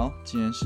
[0.00, 0.64] 家好，今天是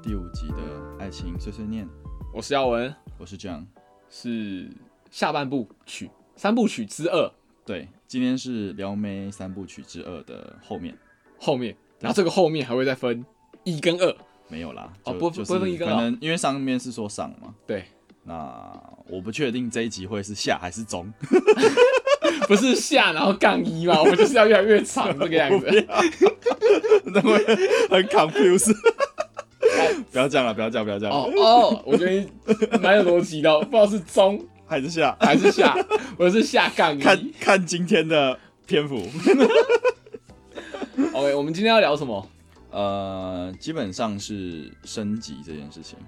[0.00, 0.56] 第五集的
[0.96, 1.88] 爱情碎碎念，
[2.32, 3.64] 我是耀文，我是 John。
[4.08, 4.70] 是
[5.10, 7.28] 下半部曲三部曲之二。
[7.64, 10.96] 对，今天是撩妹三部曲之二的后面，
[11.36, 13.26] 后面，然后这个后面还会再分
[13.64, 14.92] 一跟二，没有啦。
[15.02, 15.92] 哦不不分一跟二。
[15.92, 17.86] 可能因为上面是说上嘛，对，
[18.22, 18.72] 那
[19.08, 21.12] 我不确定这一集会是下还是中，
[22.46, 25.86] 不是下然后杠一嘛， 我们就是要越来越长这个样子。
[27.04, 27.38] 那会
[27.88, 28.74] 很 confused。
[30.12, 35.76] 不要这样了，不要这样，不要这样，哦哦，我觉得蛮有逻辑的哦，不知道是中还是下，还是下，
[36.16, 37.18] 我是下杠一看。
[37.40, 38.96] 看今天的篇幅。
[41.12, 42.28] OK，我们今天要聊什么？
[42.70, 45.98] 呃，基本上是升级这件事情，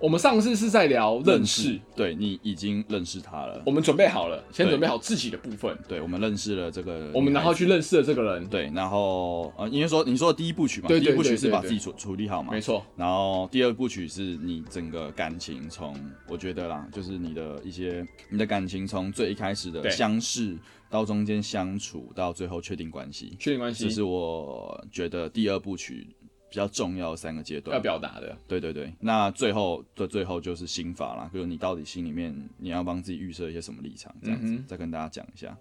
[0.00, 3.62] 我们上次是在聊认识，对你已经认识他了。
[3.66, 7.66] 我，们准备好了，先准备好自己的部分，对我们认识了这个，我们然后去。
[7.66, 15.92] 认识了这个人，对，然后呃，因为说你说的第一部曲嘛，对对第一部曲是把自己处处理好嘛，没错，然后第二部曲是你整个感情从，
[16.28, 19.90] 我觉得啦，就是你的一些你的感情从最一开始的对。
[19.90, 20.56] 相识
[20.88, 23.82] 到中间相处到最后确定关系，确定关系。
[23.82, 26.06] 这是我觉得第二部曲
[26.48, 27.76] 比较重要的三个阶段。
[27.76, 27.82] 要。
[27.82, 35.56] 表达的，对对对，那最后的最后就是心法啦，就是你到底心里面你要帮自己预设一些什么立场，这样子、嗯再跟大家讲一下。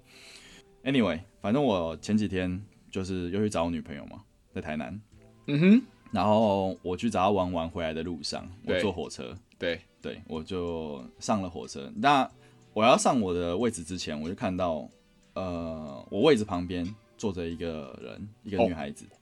[0.84, 5.02] Anyway，反正我前几天就是又去找我女朋友嘛，在台南，
[5.48, 11.92] 嗯哼，然后我去找她玩完回来的路上，我坐火车，对，对我就上了火车。
[11.96, 12.30] 那
[12.74, 14.88] 我要上我的位置之前，我就看到，
[15.34, 16.86] 呃，我位置旁边
[17.18, 18.68] 坐着一个人，一个哦。
[18.68, 19.18] 女孩子，哦，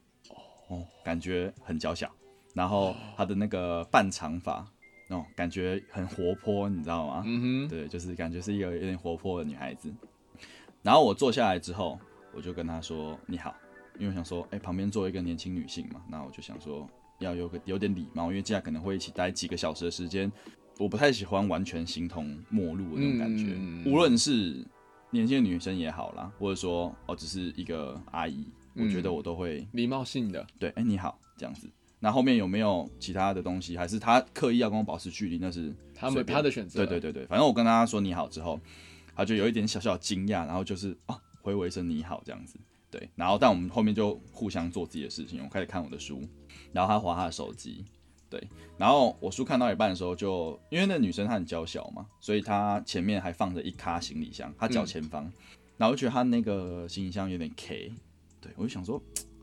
[1.03, 2.09] 感觉很娇小，
[2.53, 4.65] 然后她的那个半长发，
[5.09, 7.23] 哦，感觉很活泼，你知道吗？
[7.25, 9.93] 嗯哼，对，就是感觉是一个有点活泼的女孩子。
[10.81, 11.99] 然后我坐下来之后，
[12.33, 13.55] 我就跟她说你好，
[13.97, 16.87] 因为我想说，哎、旁边坐一个年轻女性嘛，那我就想说
[17.19, 20.31] 要有个有点礼貌，因为接下来可能会一起待几个小时的时间，
[20.79, 23.85] 我不太喜欢完全形同陌路的那种感觉，嗯。
[23.85, 24.65] 无论是
[25.11, 28.45] 年轻的女生也好啦，或者说哦只是一个阿姨，
[28.75, 31.69] 我觉得我都会礼貌性的，对，哎、你好这样子。
[31.99, 35.37] 那后面有没有其他的东西，还是他刻意要跟我保持距离？
[35.37, 38.59] 那是他们便他的选择，对对对对，反正我跟他说你好之后，
[39.15, 42.59] 他就有一点小小的惊讶，然后就是哦回我一声你好这样子，
[42.91, 46.21] 对，然后但我们后面就互相做自己的事情，我开始看我的书，
[46.73, 47.85] 然后他划他的手机，
[48.29, 48.41] 对，
[48.77, 55.23] 然后我书看到一半的时候就，因为那女生她很娇小嘛，所以她前面还放着一卡行李箱，她脚前方，
[55.77, 57.93] 然后我就觉得她那个行李箱有点 K，
[58.43, 59.01] 对我就想说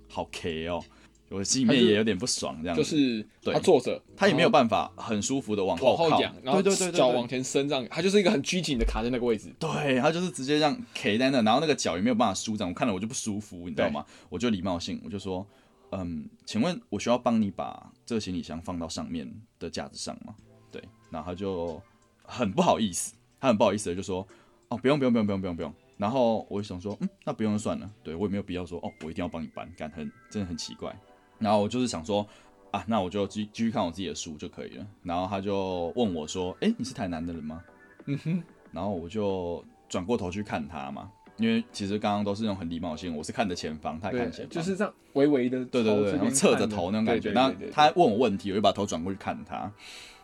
[0.08, 0.84] 好 K 哦，
[1.30, 14.04] 我心里面也有点不爽这样子，就是对他坐着，他也没有办法很舒服的往后靠，往后仰，然后对对对脚往前伸这样，他就是一个很拘谨的卡在那个位置，对他就是直接这样 K 在那，然后那个脚也没有办法舒展，我看了我就不舒服，你知道吗？
[14.28, 15.46] 我就礼貌性我就说，
[15.92, 20.34] 嗯，请问我需要帮你把这个行李箱放到上面的架子上吗？
[20.72, 21.80] 对，然后他就
[22.24, 24.26] 很不好意思，他很不好意思的就说，
[24.68, 25.74] 哦，不用不用不用不用不用不用。
[26.00, 30.98] 然后我就想说，嗯，那不用就算了，对我也没有必要说，哦，我一定要帮你搬，干很真的很奇怪。
[31.38, 32.26] 然后我就是想说，
[32.70, 34.86] 啊，那我就继继续看我自己的书就可以了。
[35.02, 37.62] 然后他就问我说，诶，你是台南的人吗？
[38.06, 47.30] 嗯哼，然后我就转过头去看他嘛，因为其实刚刚都是那种很礼貌性，我是看着前方，他也看前，方，就是这样微微的，对对对，然后侧着头那种感觉。
[47.32, 49.70] 然后他问我问题，我就把头转过去看他，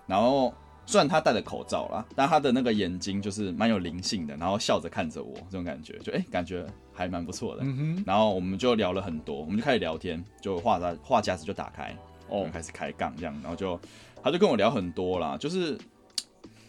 [0.06, 0.54] 然后
[0.86, 7.64] 虽然他戴着口罩啦，但他的那个眼睛就是蛮有灵性的，然后笑着看着我，这种感觉就哎、感觉还蛮不错的。
[8.06, 11.96] 然后我们就聊了很多，我们就开始聊天，就话匣话匣子就打开，
[12.28, 13.78] 我哦们，开始开杠这样，然后就
[14.22, 15.76] 他就跟我聊很多啦，就是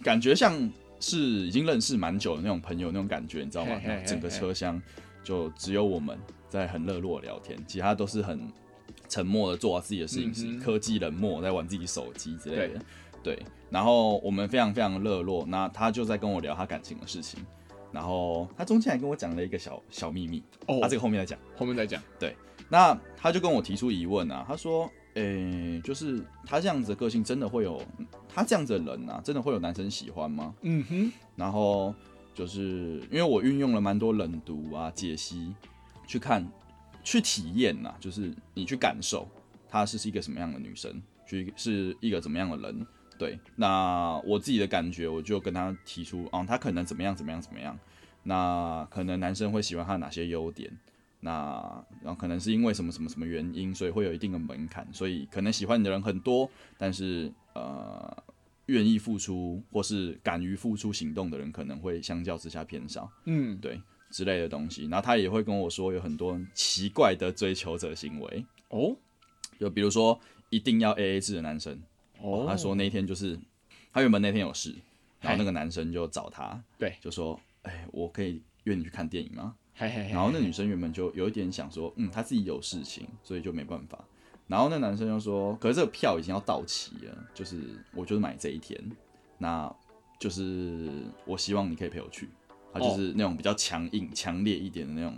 [0.01, 0.53] 感觉像
[0.99, 4.03] 是已经认识蛮久的那种朋友那种感觉，你知道吗嘿嘿嘿？
[4.03, 4.81] 整个车厢
[5.23, 6.17] 就只有我们
[6.49, 8.51] 在很热络地聊天，其他都是很
[9.07, 12.81] 沉默的做好自己的事情，科技冷漠在玩自己手机之类的。
[13.23, 13.37] 对，
[13.69, 17.39] 然后我们非常非常热络，那他就在跟我聊他感情的事情，
[17.91, 21.39] 然后他中间还跟我讲了一个小小秘密，哦他这个后面再讲。
[21.55, 22.35] 后面再讲，对
[22.69, 27.81] 那他就跟我提出疑问啊，他说，诶、就是他这样子的个性真的会有，
[28.27, 30.53] 他这样子的人啊，真的会有男生喜欢吗？
[30.61, 31.93] 嗯哼，然后
[32.33, 35.53] 就是因为我运用了蛮多冷读啊、解析
[36.05, 36.47] 去看、
[37.03, 39.27] 去体验呐、就是你去感受
[39.67, 42.85] 她是是一个什么样的女生，去是一个怎么样的人。
[43.17, 47.77] 对，那我自己的感觉，我就跟他提出，哦，他可能怎么样怎么样怎么样，
[48.23, 50.71] 那可能男生会喜欢他哪些优点，
[51.19, 58.23] 那然后可能是因为什么什么什么原因，所以会有一定的门槛，所以可能喜欢你的人很多，但是呃，
[58.67, 63.81] 愿意付出或是敢于付出行动的人，可能会相较之下偏少，嗯，对
[64.11, 64.83] 之类的东西。
[64.87, 68.95] 然后他也会跟我说，有很多奇怪的追求者行为，哦，
[69.59, 71.81] 就比如说一定要 A A 制的男生。
[72.21, 73.39] 哦，他说那天就是
[73.93, 74.75] 他原本那天有事，
[75.21, 84.03] 然后那个男生就找他，对，就说：“哎、我可以约你去看电影吗？”然后那女生原本就有一点想说，嗯，她自己有事情，所以就没办法。
[84.47, 87.61] 然后那男生就说，可是这个票已经要到期了，就是
[87.93, 88.79] 我就是买这一天，
[89.37, 89.71] 那
[90.19, 92.27] 就是我希望你可以陪我去。
[92.73, 95.15] 他就是那种比较强硬、强烈一点的那种，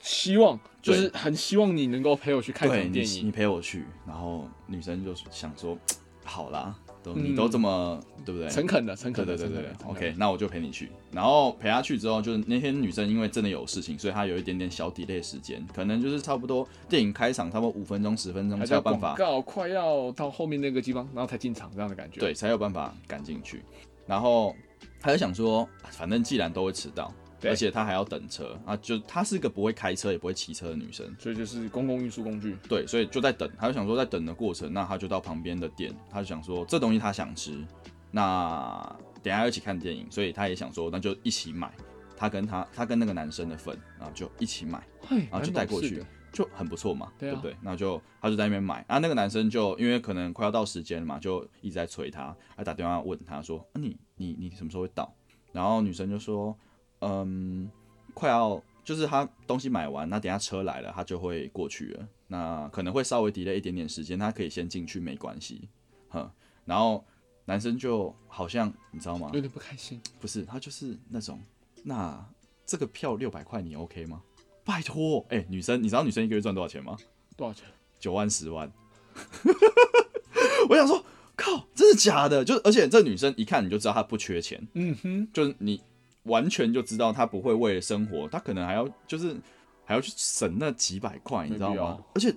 [0.00, 3.26] 希望就是很希望你能够陪我去看电影。
[3.26, 3.84] 你陪我去。
[4.06, 5.78] 然后女生就想说，
[6.24, 8.48] 好啦，都嗯你都这么、对不对？
[8.48, 10.90] 诚恳的，诚恳的，对对对，OK，那我就陪你去。
[11.10, 22.20] 然后陪她去之后，就是那天女生因为真的有事情，所以她有一点点小 delay 时间，可能就是差不多电影开场差不多五分钟十分钟才有办法，广告快要到后面那个地方，然后才进场这样的感觉。
[22.20, 23.62] 对，才有办法赶进去。
[24.06, 24.54] 然后
[25.00, 27.14] 她就想说，反正既然都会迟到，对
[27.44, 32.56] 而且她还要等车啊，就她是个不会开车也不会骑车的女生，所以就是公共运输工具。
[32.68, 37.62] 对，所以就在等，她就想说在等的过程，那她就到旁边的店，她就想说这东西她想吃，
[38.10, 41.72] 那等一下要一起看电影，所以她也想说那就一起买，
[42.16, 44.82] 她跟她她跟那个男生的份，然后就一起买。
[45.06, 46.02] 嘿，然后就带过去
[46.32, 47.54] 就很不错嘛，对啊不对？
[47.60, 55.14] 那就他就在那边买啊，那个男生就因为可能快要到时间了嘛，就一直在催他，还打电话问他说：“啊、你你你什么时候会到？”
[55.52, 56.56] 然后女生就说
[57.02, 57.70] ：“嗯，
[58.14, 62.08] 快要就是他东西买完，那等下车来了，他就会过去了。
[62.28, 65.68] 那可能会稍微 delay 一点点时间，他可以先进去没关系，
[66.08, 66.30] 哼。
[66.64, 67.04] 然后
[67.44, 69.30] 男生就好像你知道吗？
[69.34, 70.00] 有点不开心。
[70.20, 71.40] 不是，他就是那种，
[71.82, 72.24] 那
[72.64, 74.22] 这个票六百块你 OK 吗？
[74.64, 76.96] 拜托，哎、女生，你知道女生一个月赚多少钱吗？
[77.36, 77.66] 多少钱？
[77.98, 78.72] 九万、十万。
[80.68, 82.44] 我想说，靠，真的假的？
[82.44, 85.82] 就而且这女生一看你就知道她不缺钱，嗯哼，就是你
[86.24, 89.36] 完全就知道他不会为了生活，他可能还要就是
[89.84, 91.98] 还要去省那几百块，你知道吗？
[92.14, 92.34] 而且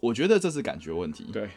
[0.00, 1.24] 我觉得这是感觉问题。
[1.32, 1.48] 对，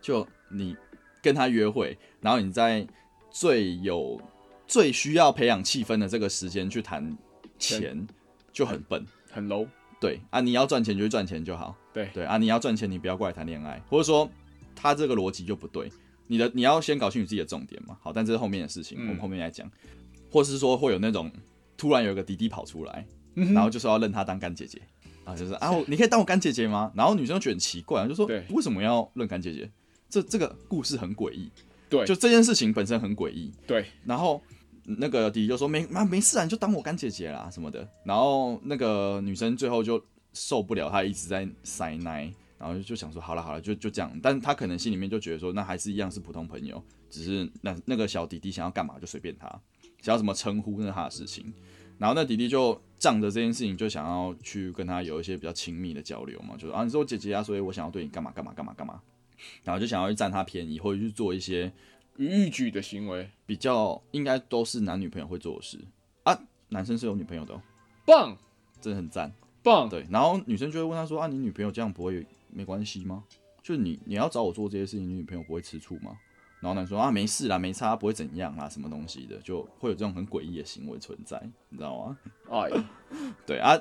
[0.00, 0.76] 就你
[1.22, 2.86] 跟他约会，然后你在
[3.30, 4.20] 最有
[4.66, 7.16] 最需要培养气氛的这个时间去谈
[7.58, 8.06] 钱，
[8.52, 9.04] 就很笨。
[9.30, 9.66] 很 low。
[10.00, 11.74] 对啊，你要赚钱就去赚钱就好。
[11.92, 14.30] 对对啊，你要赚钱，你不要过来谈恋爱，或者说
[14.76, 15.90] 他这个逻辑就不对。
[16.26, 17.96] 你的你要先搞清楚自己的重点嘛。
[18.02, 19.70] 好，但这是后面的事情，嗯我们后面来讲。
[20.34, 21.30] 或是说会有那种
[21.76, 24.82] 突然有一个弟弟跑出来，嗯然后就说要认他当干姐姐
[25.22, 26.90] 啊，就是啊，我你可以当我干姐姐吗？
[26.92, 29.70] 然后女生就觉得很奇怪，就说对为什么要认干姐姐？
[30.10, 31.48] 这这个故事很诡异，
[31.88, 33.52] 对，就这件事情本身很诡异。
[33.64, 34.42] 对，然后
[34.82, 37.88] 那个弟弟就说没妈没事啊，你就当我干姐姐啦什么的。
[38.04, 42.28] 然后那个女生最后就受不了，她一直在塞奶，
[42.58, 44.10] 然后就想说好了好了，就就这样。
[44.20, 49.60] 但她可能心里面就觉得说，那还是一样是普通朋友，只是那那个小弟弟想要干嘛就随便他，想
[50.10, 51.52] 要怎么称呼那是他的事情。
[51.98, 59.00] 然后那弟弟就仗着这件事情，就想要去跟他有一些比较亲密的交流嘛，就是啊，你是我姐姐啊，所以我想要对你干嘛干嘛干嘛干嘛，
[59.62, 61.72] 然后就想要去占他便宜，或者去做一些
[62.16, 65.78] 逾矩的行为，比较应该都是男女朋友会做的事
[66.24, 66.38] 啊。
[66.70, 67.62] 男生是有女朋友的、哦，
[68.04, 68.36] 棒
[68.80, 69.32] 真的很赞。
[69.62, 73.24] 棒，对，然后女生就会问他说：“啊，你女朋友这样不会没关系吗？
[73.62, 76.18] 就是你你要找我做这些事情，你女朋友不会吃醋吗？”
[76.64, 82.16] 然后男生说：“啊，没事啦，没差，不会怎样啦，什么东西的，就会有这种很诡异的行为存在，你知道吗？”
[82.50, 82.70] 哎，
[83.44, 83.76] 对啊，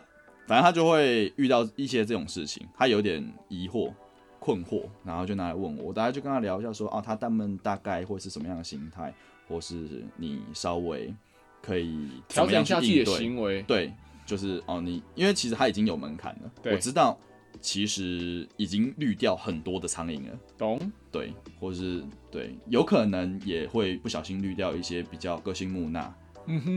[0.46, 3.90] 反正他就会遇到一些这种事情，他有点疑惑、
[4.38, 9.14] 困惑，然后就拿来问我，我大概就跟他聊一下说，啊，他他们大概会是什么样的心态，
[9.48, 11.14] 或是你稍微
[11.62, 13.12] 可以怎调整一下自己的？
[13.14, 13.94] 行为，对，
[14.26, 17.18] 就是哦，你因为其实他已经有门槛了，我知道，
[17.62, 20.40] 其实已经滤掉很多的苍蝇了。
[20.58, 20.80] 懂？
[21.12, 26.14] 对，或是对，有可能也会不小心滤掉一些比较个性木讷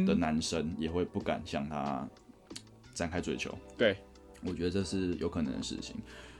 [0.07, 2.07] 的男生，也会不敢向他
[2.95, 3.53] 展开追求。
[3.77, 3.97] 对，
[4.45, 5.97] 我觉得这是有可能的事情。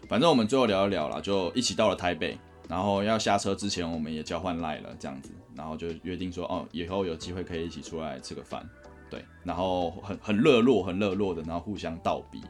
[0.09, 2.39] 反正我们最后聊一聊了，就一起到了台北，
[2.69, 8.65] 然后要下车之前，我们也交换赖了，这样子，然后就约定说，哦，以后有机会可以一起出来吃个饭，
[9.11, 12.41] 对，然后很很热络，很热络的，然后互相道别，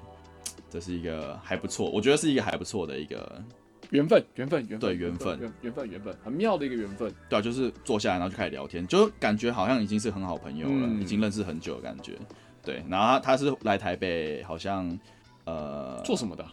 [0.70, 3.42] 这是一个还不错，我觉得是一个还不错的一个，
[3.90, 7.12] 缘分，缘分，缘分，对缘分缘缘分，缘分，很妙的一个缘分。
[7.28, 12.14] 对啊，就是坐下来然后就开始聊天，就感觉好像已经是很好朋友了，嗯已经认识很久的感觉，
[12.62, 14.98] 对，然后他他是来台北，好像
[15.44, 16.52] 呃，做什么的啊？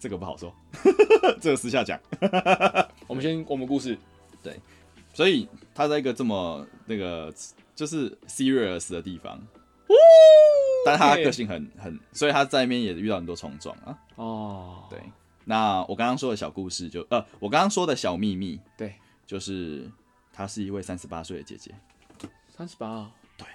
[0.00, 0.54] 这个不好说，
[1.40, 1.98] 这个私下讲。
[3.06, 3.96] 我们先，我们故事，
[4.42, 4.60] 对
[5.14, 7.32] 所以他在一个这么那个
[7.74, 9.40] 就是 serious 的地方，
[10.86, 13.98] 但他个性很很，所以他在那边也遇到很多冲撞啊。
[14.16, 15.00] 哦，对，
[15.44, 18.94] 那我刚刚说的小故事就呃，我刚刚说的小秘密，对，
[19.26, 19.90] 就是
[20.32, 21.74] 她是一位三十八岁的姐姐，
[22.54, 23.46] 三十八，对。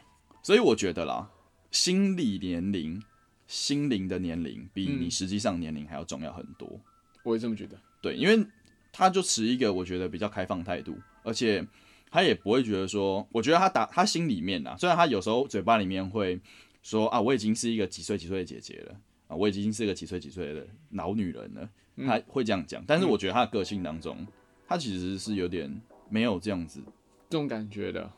[0.42, 1.30] 所以我觉得啦，
[1.72, 3.02] 心理年龄、
[3.48, 5.02] 心灵的年龄比嗯。
[5.02, 6.80] 你实际上年龄还要重要很多。
[7.24, 7.78] 我也这么觉得。
[8.02, 8.48] 对，因为
[8.92, 11.64] 他就持一个我觉得比较开放态度，而且
[12.12, 16.40] 他也不会觉得说，我觉得他打他心里面啊，虽然他有时候嘴巴里面会
[16.82, 18.96] 说啊，我已经是一个几岁几岁的姐姐了
[19.28, 21.70] 啊，我已经是一个几岁几岁的老女人了，
[22.06, 24.26] 他会这样讲，但是我觉得他的个性当中，
[24.68, 25.70] 他其实是有点
[26.10, 26.82] 没有这样子，
[27.30, 28.10] 这种感觉的。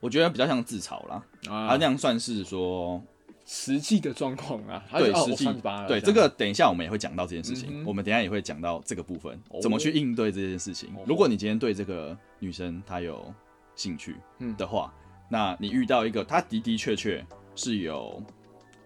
[0.00, 3.02] 我觉得比较像自嘲啦，他啊那，样算是说
[3.50, 10.90] 实际的状况啊，对实际38了对这个，等一下我们也会讲到这件事情，嗯我们等一下也会讲到这个部分，哦怎么去应对这件事情。
[10.90, 11.00] 哦。
[11.06, 13.32] 如果你今天对这个女生她有
[13.74, 14.54] 兴趣嗯。
[14.58, 14.92] 的话，
[15.30, 17.24] 那你遇到一个她的的确确
[17.56, 18.22] 是有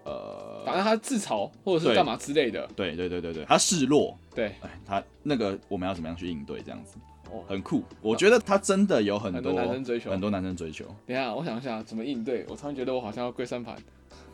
[0.04, 6.98] 呃，反正她自嘲或者是对干嘛之类的，对对对对对，她示弱，对，哎，她那个我们要怎么样去应对这样子，
[7.32, 7.82] 哦，很酷。
[8.00, 10.10] 我觉得她真的有很很多多男生追求。
[10.12, 10.84] 很多男生追求。
[11.04, 12.46] 等一下，我想一下怎么应对。
[12.48, 13.76] 我突然觉得我好像要跪三盘，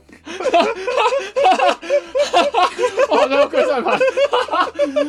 [3.09, 3.99] 我好像要跪算盘。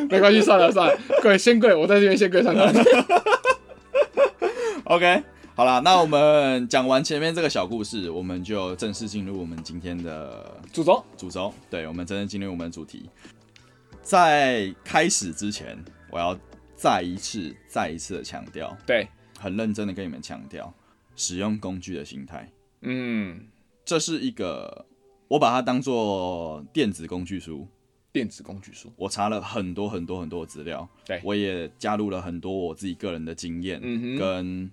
[0.10, 2.74] 没关系，算了算了，跪先跪，我在这边先跪算盘。
[4.86, 5.24] OK，
[5.56, 11.53] 好了，那我们讲完前面这个小故事，我们就正式进入我们今天的主轴，主轴。
[11.70, 13.10] 对，我们真正进入我们的主题。
[14.01, 15.77] 在开始之前，
[16.10, 16.36] 我要
[16.75, 19.08] 再一次、再一次的强调，对，
[19.39, 20.74] 很认真的跟你们强调，
[21.15, 22.51] 使用工具的心态，
[22.82, 23.46] 嗯，
[23.86, 24.88] 这是一个
[25.30, 27.66] 我把它当做电子工具书。
[28.12, 31.22] 电子工具书，我查了很多很多很多的资料，对。
[31.24, 34.16] 我也加入了很多我自己个人的经验，嗯哼。
[34.18, 34.72] 跟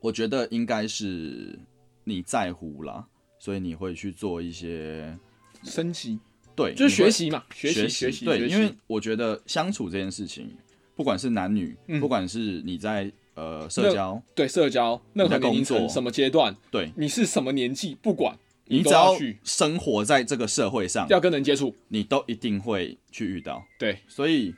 [0.00, 1.56] 我觉得应该是
[2.02, 3.06] 你在乎啦，
[3.38, 5.16] 所以你会去做一些
[5.62, 6.18] 升级
[6.56, 10.50] 对，就是学习嘛，学习学习，对，因为我觉得相处这件事情，
[10.96, 16.90] 不管是男女，嗯不管是你在呃社交，对社交任何工作什么阶段，对。
[16.96, 19.38] 你是什么年纪，不管都你只要去。
[19.44, 23.64] 生活在这个社会上，要跟人接触，你都一定会去遇到。
[23.78, 23.98] 对。
[24.06, 24.54] 所以，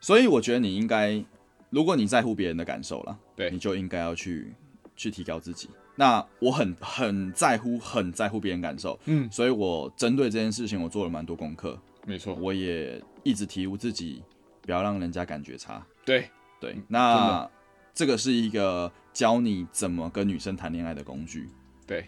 [0.00, 1.24] 所以我觉得你应该，
[1.70, 3.50] 如果你在乎别人的感受了，对。
[3.50, 4.52] 你就应该要去
[4.96, 5.68] 去提高自己。
[5.94, 14.22] 那我很很在乎，很在乎别人感受，嗯，所以我针对这件事情，我做了蛮多功课，没错，我也一直提悟自己，
[14.62, 15.86] 不要让人家感觉差。
[16.02, 17.48] 对，对，那
[17.92, 21.46] 这个是一个教你怎么跟女生谈恋爱的工具。
[21.86, 22.06] 对，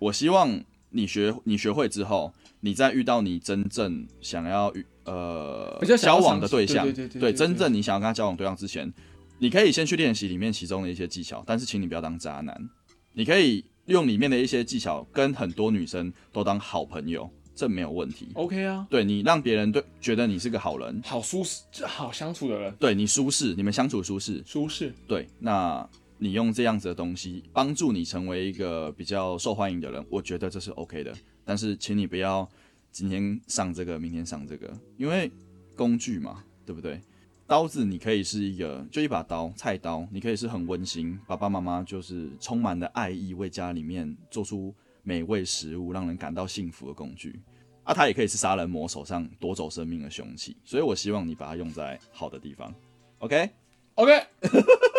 [0.00, 8.92] 我希望你学你学会之后，你再遇到你真正想要与呃交往的对象，对真正你想要跟他交往对象之前，
[9.38, 12.68] 你可以先去练习里面其中的一些技巧，但是请你不要当渣男，
[13.12, 18.28] 你可以用里面的一些技巧跟很多女生都当好朋友，这没有问题。
[18.34, 25.88] OK 啊，对你让别人对觉得你是个好人，好舒适，这好相处的人，对你舒适，你们相处舒适，舒适，对，那
[26.22, 31.16] 你用这样子的东西帮助你成为一个比较受欢迎的人，我觉得这是 OK 的。
[31.46, 32.46] 但是，请你不要
[32.92, 35.30] 今天上这个，明天上这个，因为
[35.74, 37.00] 工具嘛，对不对？
[37.46, 47.40] 刀子你可以是一个就一把刀，菜刀，你可以是很温馨，爸爸妈妈就是充满了爱意，为家里面做出美味食物，让人感到幸福的工具。
[47.82, 52.72] 啊，它也可以是杀人魔手上夺走生命的凶器，所以我希望你把它用在好的地方。
[53.20, 54.22] OK，OK，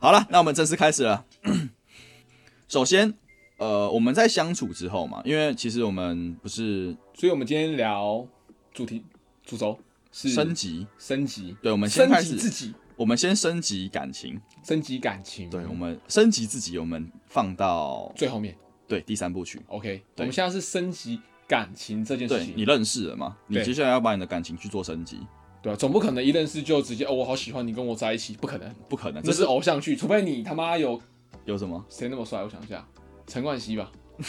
[0.00, 1.24] 好了，那我们正式开始了。
[2.68, 3.14] 首先，
[3.56, 8.24] 呃，我们在相处之后嘛，因为其实我们不是所以我们今天聊
[8.72, 9.04] 主题
[9.44, 9.78] 主轴
[10.12, 18.56] 是升级，升级，对，我们先升开始，自己，我们先升级感情，升级感情，对，我们升级自己，我们放到最后面。
[18.86, 19.60] 对第三部曲。
[19.66, 23.36] OK，我对们现在是升级感情这件事情，你认识了吗？
[23.46, 25.18] 你接下来要把你的感情去做升级，
[25.62, 25.76] 对吧？
[25.76, 31.00] 总不可能一认识就直接哦，我好喜欢你，跟我在一起，不可能，不可能，这是偶像剧，除非你他妈有
[31.44, 31.84] 有什么？
[31.88, 32.42] 谁那么帅？
[32.42, 32.86] 我想一下，
[33.26, 33.90] 陈冠希吧，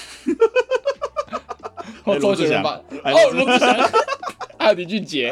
[1.29, 1.35] 哎
[2.03, 3.75] 或周杰伦吧，哎哦，罗志祥，
[4.57, 5.31] 还有林俊杰，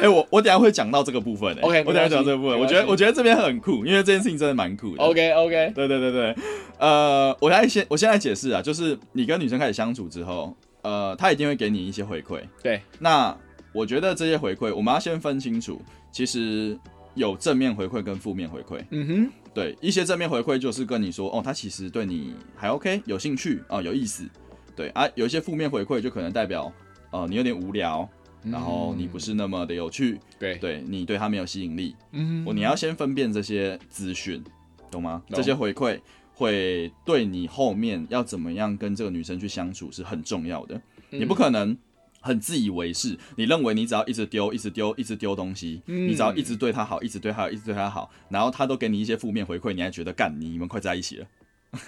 [0.00, 1.60] 哎、我我等下会讲到这个部分、欸。
[1.60, 2.58] OK，我等下讲到这个部分。
[2.58, 5.02] 我觉得我觉得这边很酷，因为这件事情真的蛮酷的。
[5.02, 6.34] OK OK，对对对对，
[6.78, 12.40] 呃，我来先我先来解释啊，就是你跟女生开始相处之后，呃，她一定会给你一些回馈。
[12.62, 13.36] 对，那
[13.72, 16.78] 我觉得这些回馈，我们要先分清楚，其实
[17.14, 18.84] 有正面回馈跟负面回馈。
[18.90, 24.28] 嗯哼，对，一些正面回馈就是跟你说，哦，他其实对你还 OK，有兴趣啊、有意思。
[24.74, 26.72] 对啊，有一些负面回馈就可能代表，
[27.10, 28.08] 呃，你有点无聊，
[28.42, 31.94] 然后你不是那么的有趣，对，对你对他没有吸引力。
[32.12, 34.42] 嗯我你要先分辨这些资讯，
[34.90, 35.22] 懂吗？
[35.28, 36.00] 懂这些回馈
[36.34, 40.74] 会对你后面要怎么样跟这个女生去相处是很重要的。
[41.10, 41.76] 嗯你不可能
[42.22, 51.26] 很自以为是，你认为你只要一直丢、一直丢、一直丢东西，嗯你只要一直对他好、一直对他好、一直对他好，然后他都给你一些负面回馈，你还觉得干你们快在一起了？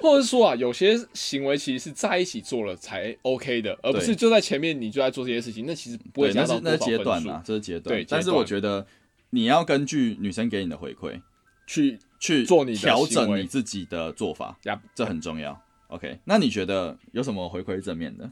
[0.00, 7.94] 或者是说啊，有些行为其实是在一起做了才 OK 的，而不是就在前面你就在做这些事情，那其实不会，加到那是那是阶段啊，这是阶段。
[7.96, 8.86] 对但是我觉得
[9.28, 11.20] 你要根据女生给你的回馈
[11.66, 14.80] 去去做你调整你自己的做法，呀。
[14.94, 15.60] 这很重要。
[15.88, 18.30] OK，那你觉得有什么回馈是正面的？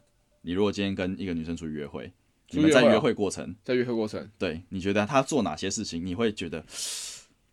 [0.49, 2.11] 你如果今天跟一个女生出去约会，
[2.53, 6.65] 你们在约会过程，在约会过程，对你觉得她做哪些事情，你会觉得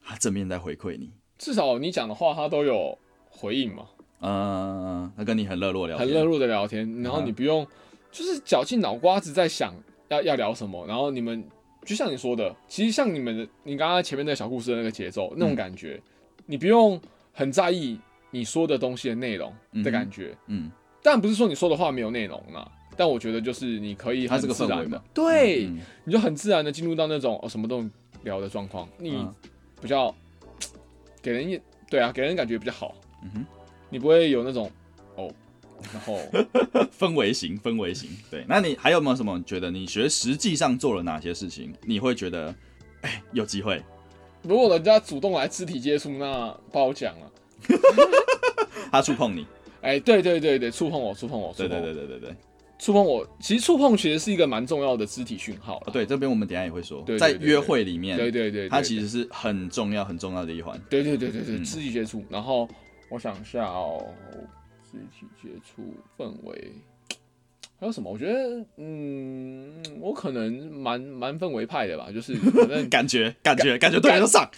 [0.02, 1.12] 她正面在回馈你？
[1.38, 2.98] 至少你讲的话她都有
[3.30, 3.90] 回应嘛，
[4.22, 7.68] 嗯，她跟你很热络聊天，很热络的聊天，然后你不用
[8.14, 9.74] 就是绞尽脑瓜子在想
[10.08, 11.44] 要要聊什么，然后你们
[11.86, 16.02] 就像你说的，其实像你们的你刚刚前面那个小故事的那个节奏那种感觉，
[16.46, 16.98] 你不用
[17.34, 18.00] 很在意
[18.32, 20.72] 你说的东西的内容的感觉，嗯，
[21.04, 22.72] 但不是说你说的话没有内容啦。
[22.98, 27.84] 但我觉得就是你可以很它是个自然的氛围嘛，对，嗯你就很自然的进入到那种哦什么都
[28.24, 29.34] 聊的状况，你嗯
[29.82, 30.14] 比较
[31.22, 33.46] 给人也对啊，给人感觉比较好，嗯哼，
[33.90, 34.70] 你不会有那种
[35.16, 35.32] 哦，
[35.94, 36.20] 然后
[36.98, 38.10] 氛围型，氛围型。
[38.32, 42.54] 对，那你还有没有什么觉得你学实际上做了哪些事情，你会觉得
[43.02, 43.82] 哎有机会？
[44.44, 47.32] 如果人家主动来肢体接触，那不好讲了。
[48.92, 49.46] 他触碰你，
[49.82, 52.36] 哎，对对对对，触碰我，触碰我，对对对对对。
[52.78, 53.28] 触碰我。
[53.40, 60.80] 其实触碰其实是一个蛮重要的肢体讯号对，这边我们等一下也会说，在约会里面，对对对，它其实是很重要、很重要的一环。
[60.90, 62.24] 对对对对对，嗯肢体接触。
[62.30, 62.68] 然后
[63.10, 64.06] 我想一下哦，
[64.92, 66.74] 肢体接触氛围
[67.78, 68.10] 还有什么？
[68.10, 74.50] 我觉得，嗯，我可能蛮蛮氛围派的吧，就是 反正感觉、感觉、感觉对了就上，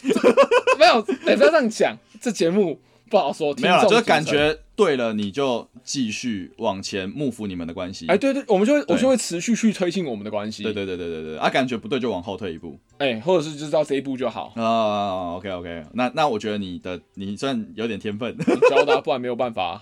[0.77, 4.23] 没有，哎、不要这样讲，这节目不好说，没有啦，听众就是感。
[4.23, 8.05] 觉对了，你就继续往前幕服你们的关系。
[8.07, 10.61] 哎、对对，我们就会我对就会持续去推进我们的关系。
[10.61, 12.77] 对对对对对对，啊，感觉不对就往后退一步。
[12.99, 14.53] 哎、或者是就到这一步就好。
[14.55, 19.81] 啊，OK OK，那那我觉得你的你算有点天分，你教的啊、不然没有办法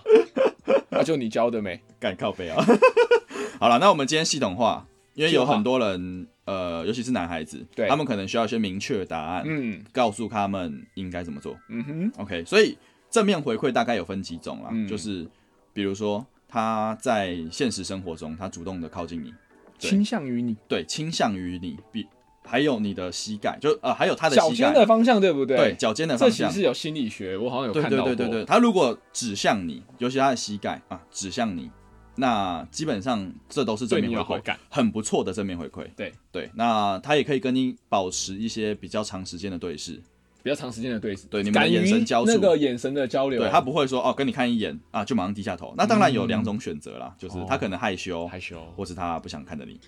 [0.88, 1.78] 那、就你教的没？
[2.00, 2.64] 敢靠背啊。
[3.60, 11.54] 好了，那我们今天系统化，因为有很多人，呃，尤其是男孩子，对他们可能需要一些明确的答案，嗯告诉他们应该怎么做。
[11.68, 12.78] 嗯哼，OK，所以
[13.10, 15.26] 正面回馈大概有分几种啦，嗯就是
[15.72, 19.32] 比如说他在现实生活中，他主动的靠近你，
[19.78, 22.06] 对倾向于你对，倾向于你，比
[22.44, 25.56] 还有你的膝盖，就呃还有他的脚尖盖，的方向，对不对？
[25.56, 26.48] 对，脚尖的这方向。
[26.48, 28.06] 其实是有心理学，我好像有对看到过。
[28.06, 31.68] 对对对对，他如果指向你，尤其他的膝盖啊指向你，
[32.14, 34.58] 那基本上这都是正对你面回馈，感。
[34.70, 35.84] 很不错的正面回馈。
[35.96, 40.00] 对对，那他也可以跟你保持一些比较长时间的对视，
[40.46, 45.74] 比较长时间的对视，对你们的眼神交流那个眼神的交流，对他不会说哦跟你看一眼啊就马上低下头。
[45.76, 48.56] 那当然有两种选择啦，就是他哦可能害羞，害羞。
[48.76, 49.80] 或是他不想看着你。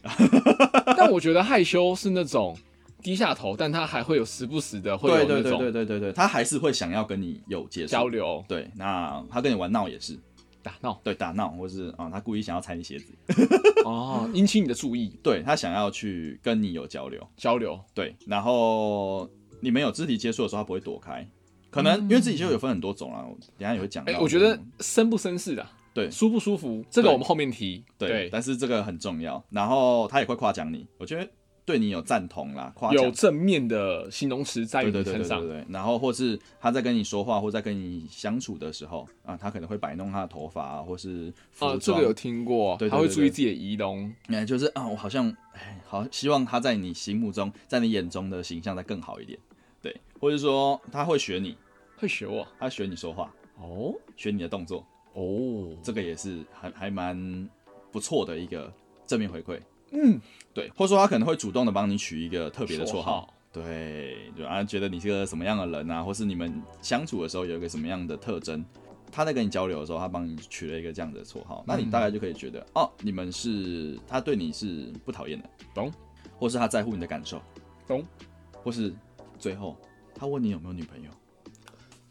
[0.98, 2.58] 但我觉得害羞是那种
[3.04, 8.08] 低下头，但他还会有时不时的会有对对对那种对对对对，他还是会想要跟你有接触交。
[8.08, 10.18] 流、对，那他跟你玩闹也是，
[10.60, 13.12] 打闹对打闹，或是啊、他故意想要踩你鞋子，
[13.86, 17.24] 哦，引起你的注意，对他想要去跟你有交流。
[17.36, 17.78] 交流。
[17.94, 21.26] 对，然后你们有肢体接触的时候，他不会躲开，
[21.70, 24.12] 可能因为肢体接触有分很多种啦，我等下也会讲到。
[24.12, 27.84] 哎、我觉得绅不绅士啊，对舒不舒服，这个我们后面提。
[27.96, 29.42] 对，但是这个很重要。
[29.50, 31.28] 然后他也会夸奖你，我觉得
[31.64, 33.02] 对你有赞同啦，夸奖。
[33.02, 35.64] 有正面的形容词在你身上对对对对。
[35.64, 44.10] 对，然后或是他在跟你说话或在跟你相处的时候啊，他可能会摆弄他的头发啊，或是服啊，这个有听过，对他会注意自己的仪容。
[44.28, 49.47] 哎，就是啊，我好像哎，好希望他在你心目中，在你眼中的形象再更好一点，对，
[50.20, 51.56] 或者说他会学你，
[51.96, 52.46] 会学我？
[52.58, 53.94] 他学你说话，哦？
[54.16, 57.48] 学你的动作，哦，这个也是还还蛮
[57.90, 58.72] 不错的一个
[59.06, 59.60] 正面回馈，
[59.92, 60.20] 嗯，
[60.52, 68.64] 对，或者说他可能会主动的帮你取一个特别的绰号，对，就啊觉得你是个什么样的人啊，或是你们相处的时候有一个什么样的特征，
[69.10, 75.90] 他在跟你交流的时候，他帮你取了一个这样的绰号，那你大概就可以觉得，哦，你们是他对你是不讨厌的，懂，
[76.36, 77.40] 或是他在乎你的感受，
[77.86, 78.04] 懂，
[78.62, 78.92] 或是
[79.38, 79.76] 最后
[80.18, 81.10] 他问你有没有女朋友，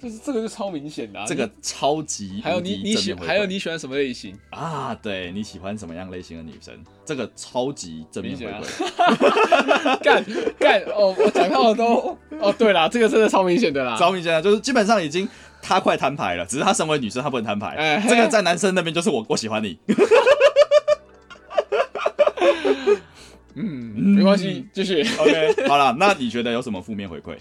[0.02, 1.26] 就是这个就超明显的啊。
[1.28, 4.38] 这个超级你还有你你喜还有你喜欢什么类型？
[4.52, 9.98] 啊，对你喜欢什么样类型的女生，这个超级正面回馈。
[10.04, 10.24] 干
[10.60, 13.98] 干哦，我讲到的都哦，对啦，这个真的超明显的啦。
[13.98, 15.28] 超明显的就是基本上已经
[15.62, 17.76] 他快摊牌了，只是他身为女生他不能摊牌。
[17.76, 19.78] 哎嘿这个在男生那边就是我我喜欢你，
[23.56, 25.02] 嗯，没关系，继续。
[25.18, 27.36] OK，好了，那你觉得有什么负面回馈？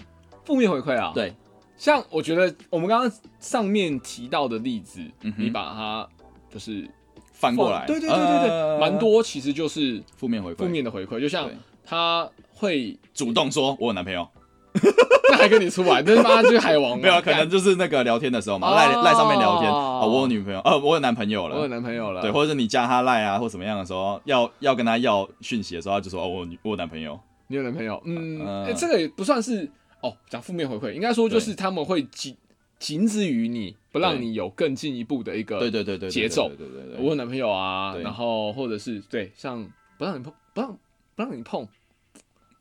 [0.47, 1.35] 负面回馈啊，，对，
[1.77, 6.09] 像我觉得我们刚刚上面提到的例子，嗯你把它
[6.49, 6.89] 就是
[7.33, 8.79] 翻过来，对对对对对，呃。
[8.79, 11.51] 蛮多其实就是负面回馈，负面的回馈，就像
[11.85, 14.27] 他会主动说我有男朋友，
[15.31, 19.03] 那还跟你出来，那妈就是海王嘛， 没有，可能就是那个聊天的时候嘛，赖哦。
[19.03, 19.71] 赖上面聊天。
[19.71, 21.57] 哦，我有女朋友，呃，我有男朋友了。
[21.57, 28.65] 我有，男朋友了，对，或者是你加他赖啊或怎么样的时候，要要跟他要讯息的时候，他就说哦，我有我有男朋友，你有男朋友，嗯，呃。
[28.67, 29.69] 欸这个也不算是
[30.01, 32.37] 哦，讲负面回馈，应该说就是他们会仅
[32.79, 36.49] 仅止于你，不让你有更进一步的一个对对对对，节奏。
[36.49, 39.67] 对对对我有男朋友啊，然后或者是对，像
[39.99, 40.79] 不让你碰，不让
[41.15, 41.67] 不让你碰，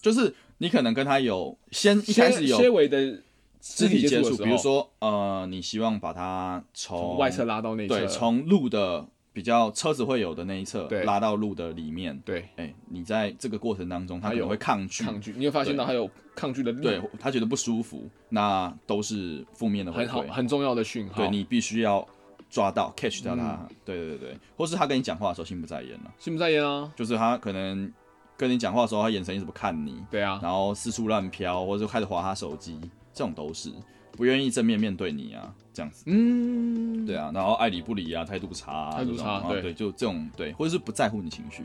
[0.02, 3.22] 就是你可能跟他有先一开始有些微的
[3.60, 12.48] 肢体接触，比如说呃，你希望把他从从外侧拉到内侧，对，从路的比较车子会有的那一侧拉到路的里面，对。
[12.56, 20.32] 哎、你在这个过程当中，他他有可能会抗拒，抗拒，你会发现到他有抗拒的力，对他觉得不舒服，那都是负面的回很好馈。
[20.32, 22.08] 很重要的讯号，对你必须要
[22.50, 23.76] 抓到 catch 到他，嗯。
[23.84, 24.30] 对对对。
[24.30, 27.92] 对，或是他跟你讲话的时候心不在焉了，心不在焉啊，就是他可能
[28.38, 32.80] 跟你讲话的时候，他眼神一直不看你，对啊，然后四处乱飘，或者开始划他手机，
[33.14, 33.70] 这种都是
[34.16, 36.04] 不愿意正面面对你啊，这样子。
[36.08, 41.64] 嗯，对啊，然后爱理不理啊，态度差、啊，态度差对就这种对，或者是不在乎你情绪，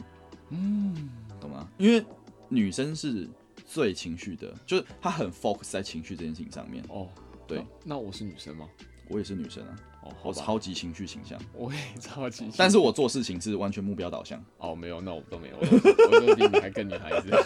[0.50, 1.08] 嗯，
[1.40, 1.66] 懂吗？
[1.78, 2.04] 因为
[2.48, 3.28] 女生是
[3.66, 6.84] 最情绪的，就是她很 focus 在情绪这件事情上面。
[6.88, 7.08] 哦，
[7.46, 8.68] 对那，那我是女生吗？
[9.08, 14.42] 我也是女生啊，哦，好我，超级情绪倾向，我也超级，但是我做事情是完全目标导向。
[14.58, 17.30] 哦没有，那我都没有，我都我都比你还更女孩子。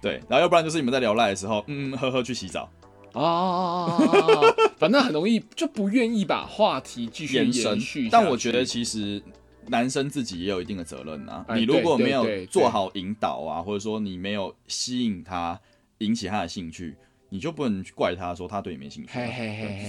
[0.00, 2.70] 对，然后要不然就是你们在聊赖的时候，嗯，呵呵去洗澡，
[3.16, 3.98] 啊，
[4.76, 7.78] 反正很容易就不愿意把话题继续延伸。
[8.10, 9.22] 但我觉得其实
[9.68, 11.44] 男生自己也有一定的责任啊。
[11.54, 15.58] 你如果没有做好引导啊，或者说你没有吸引他，
[15.98, 16.94] 引起他的兴趣，
[17.30, 19.12] 你就不能去怪他说他对你没兴趣、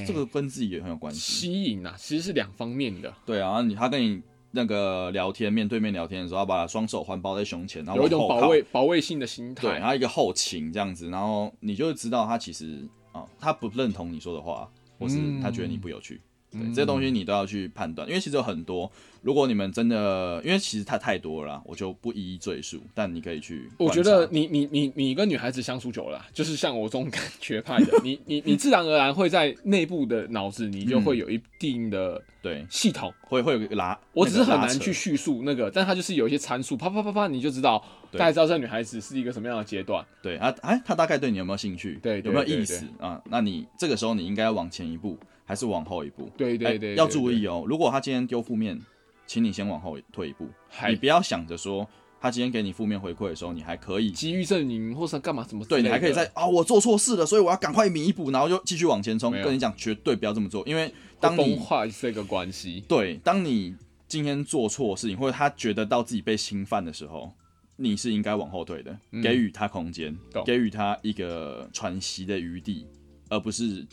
[0.08, 1.20] 这个跟自己也很有关系。
[1.20, 12.88] 吸引啊，其实是两方面的，对啊，你他跟你那个聊天，面对面聊天的时候，他把双手环抱在胸前，然后有一种保卫保卫性的心态对，然后一个后倾这样子，然后你就知道他其实
[13.18, 16.22] 啊、他不认同你说的话，或是他觉得你不有趣。
[16.58, 18.92] 对，嗯这些东西你都要去判断，因为其实有很多，
[19.22, 23.70] 如果你们真的，因为其实它太多了啦，我就不一一赘述，但你可以去。
[23.78, 33.14] 我觉得你你你你跟女孩子相处久了啊，就是像我这种感觉派的，你你你自然而然会在内部的脑子，你就会有一定的对，系统。
[33.22, 40.06] 会会有一个拉，我只是很难去叙述那个，但它就是有一些参数，啪啪啪啪，你就知道，大概知道这女孩子是一个什么样的阶段。
[40.22, 42.00] 对啊，哎，她大概对你有没有兴趣？
[42.02, 43.22] 对对有没有意思啊？
[43.26, 45.18] 那你这个时候你应该要往前一步，
[45.48, 46.26] 还是往后一步？
[46.26, 47.64] 哎对对对，要注意哦。
[47.66, 48.80] 如果他今天丢负面，
[49.26, 50.46] 请你先往后退一步，
[50.88, 51.88] 你不要想着说
[52.22, 59.32] 他今天给你负面回馈的时候，你还可以，急于阵营或是干嘛什么对，你还可以在啊、我做错事了，所以我要赶快弥补，然后就继续往前冲。
[59.32, 62.84] 跟你讲，绝对不要这么做，因为当你坏这个关系。
[62.88, 63.76] 对当你
[64.08, 67.32] 今天做错事情，或者他觉得到自己被侵犯的时候。
[67.80, 72.88] 你是应该往后退的，嗯给予他空间，懂给予他一个喘息的余地，
[73.30, 73.86] 而不是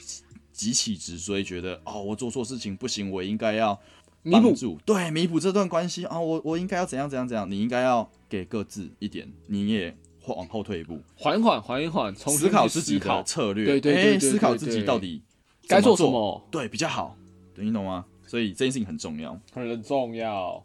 [0.55, 3.79] 急起直追，觉得哦，我做错事情不行，我应该要
[4.23, 9.95] 弥补对，弥补这段关系啊，我我应该要怎样怎样怎样，你应该要给各自一点，你也
[10.27, 15.21] 往后退一步，缓缓缓一缓，重思考自己的策略，对对对思考自己到底
[15.67, 17.17] 该做做什么，对比较好，
[17.55, 18.07] 对，你懂吗？
[18.27, 19.39] 所以这件事情很重要。
[19.53, 20.65] 很重要。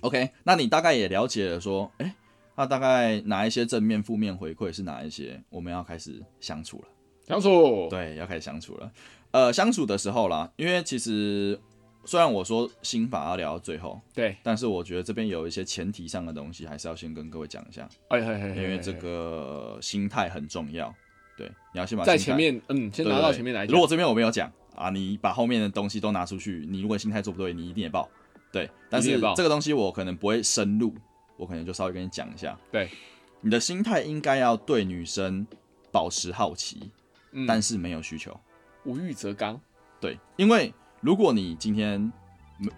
[0.00, 2.14] OK，那你大概也了解了说，哎、
[2.56, 6.84] 那大概哪一些正面、负面回馈是哪一些，我们要开始相处了。
[7.26, 8.90] 相处，对，要开始相处了。
[9.34, 11.60] 呃，相处的时候啦，因为其实
[12.04, 20.94] 虽然我说心法要聊到最后，对，但是我觉得这边有一些前提上的东西，还是要先跟各位讲一下，哎嘿嘿嘿，因为这个心态很重要。
[21.36, 23.74] 对，你要先把在前面，嗯，先拿到前面来讲。
[23.74, 28.08] 如果这边我没有讲啊，你把后面的东西都拿出去，你如果心态做不对，你一定也爆。
[28.52, 30.94] 对，但是这个东西我可能不会深入，
[31.36, 32.56] 我可能就稍微跟你讲一下。
[32.70, 32.88] 对，
[33.40, 35.44] 你的心态应该要对女生
[35.90, 36.92] 保持好奇，
[37.32, 38.38] 嗯但是没有需求。
[38.84, 39.60] 无欲则刚，
[40.00, 42.12] 对，因为如果你今天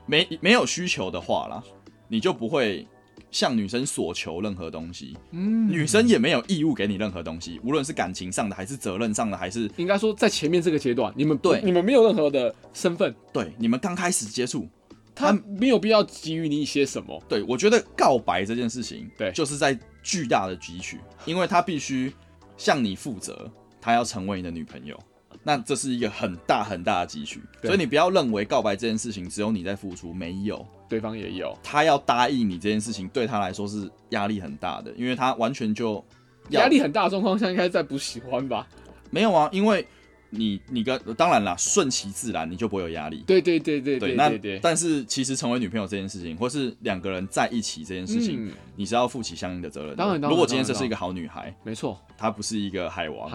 [0.07, 1.63] 没没没有需求的话啦，
[2.09, 2.87] 你就不会
[3.31, 14.67] 向女生索求任何东西，嗯，女生也没有义务给你任何东西，无论是感情上的，还是责任上的，还是应该说在前面这个阶段，你们对你们没有任何的身份，对你们刚开始接触，
[15.15, 17.23] 他没有必要给予你一些什么。
[17.29, 22.13] 对我觉得告白这件事情，对就是在巨大的汲取，因为他必须
[22.57, 24.99] 向你负责，他要成为你的女朋友。
[25.47, 36.05] 那这是一个很大很大的汲取，所以你不要认为告白这件事情只有你在付出，没有，对方也有他要答应你这件事情，对他来说是压力很大的，因为他完全就
[36.51, 38.67] 压力很大的状况下，应该在不喜欢吧？
[39.13, 39.87] 没有啊，因为
[40.31, 43.25] 你你跟当然啦，顺其自然，你就不会有压力。
[43.27, 49.97] 对对对对对，那但是其实成为女朋友这件事情，或是两个人在一起这件事情，嗯，你是要负起相应的责任的。
[49.97, 53.31] 当然如果今天这是一个好女孩，没错，她不是一个海王，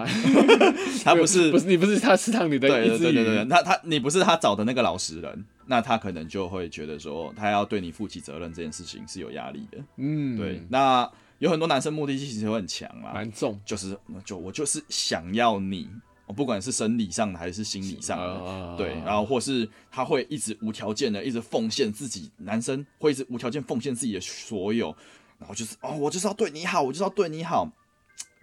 [1.04, 9.78] 她不是 不是你不是他吃汤里的对对对对对，鱼，他他你不是他找的那个老实人，那他可能就会觉得说，他要对你负起责任这件事情是有压力的。
[9.98, 18.24] 嗯，对，那有很多男生目的性其实会很强啦，蛮重，就是就我就是想要你，我不管是生理上的还是心理上的。
[18.24, 24.96] 啊对，然后或是他会一直无条件的一直奉献自己，男生会一直无条件奉献自己的所有，
[25.38, 27.72] 然后就是哦，我就是要对你好，我就是要对你好，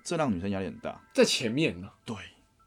[0.05, 1.01] 这让女生压力很大。
[1.15, 2.17] 在前面呢，对，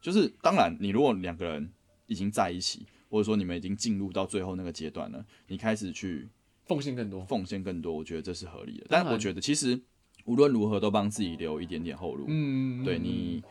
[0.00, 1.70] 就是当然，你如果两个人
[2.06, 6.28] 已经在一起，或者说你们已经进入到最后那个阶段了，你开始去
[6.64, 8.86] 奉献更多，奉献更多，我觉得这是合理的。
[8.88, 9.80] 但我觉得其实
[10.24, 13.42] 无论如何都帮自己留一点点后路，嗯，对你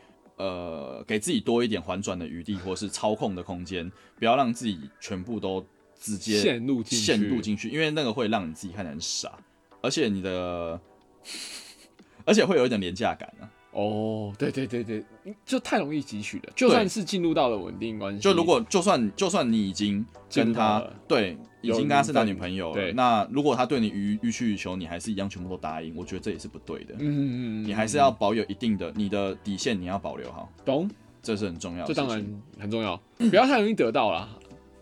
[0.42, 5.64] 呃给自己多一点缓转的余地，或是操控的空间，不要让自己全部都
[6.00, 9.38] 直接陷入进去陷入进去，因为那个会让你自己看起来很傻，
[9.80, 10.80] 而且你的
[12.26, 13.48] 而且会有一点廉价感啊。
[13.72, 15.02] 哦，对对对对，
[15.46, 16.52] 就太容易汲取了。
[16.54, 26.94] 就算是进入到了稳定关系，就如果就算就算你已经跟他对已有经跟他是男女朋友了，那如果他对你予予取予求，你还是一样全部都答应，我觉得这也是不对的。
[26.98, 30.86] 嗯，嗯嗯，你还是要保有一定的你的底线，你要保留好，懂，
[31.22, 31.94] 这是很重要的。
[31.94, 32.22] 这当然
[32.60, 34.28] 很重要，不要太容易得到啦，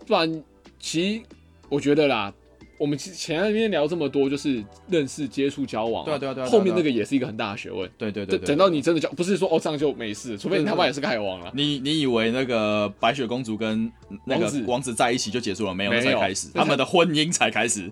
[0.05, 0.43] 不然
[0.81, 1.23] 其实
[1.69, 2.35] 我觉得啦。
[2.81, 7.87] 我们前面面聊这么多，就是认识、接触、交往、对啊对啊对啊对啊后面那个也是一个很大的学问。
[7.99, 11.53] 对对对对，等等到你真的交，不是说哦这样就没事，除非你他妈也是个海王了。
[11.55, 13.93] 你你以为那个白雪公主跟
[14.25, 15.75] 那个王子在一起就结束了？
[15.75, 17.91] 没有，没有才开始，他们的婚姻才开始。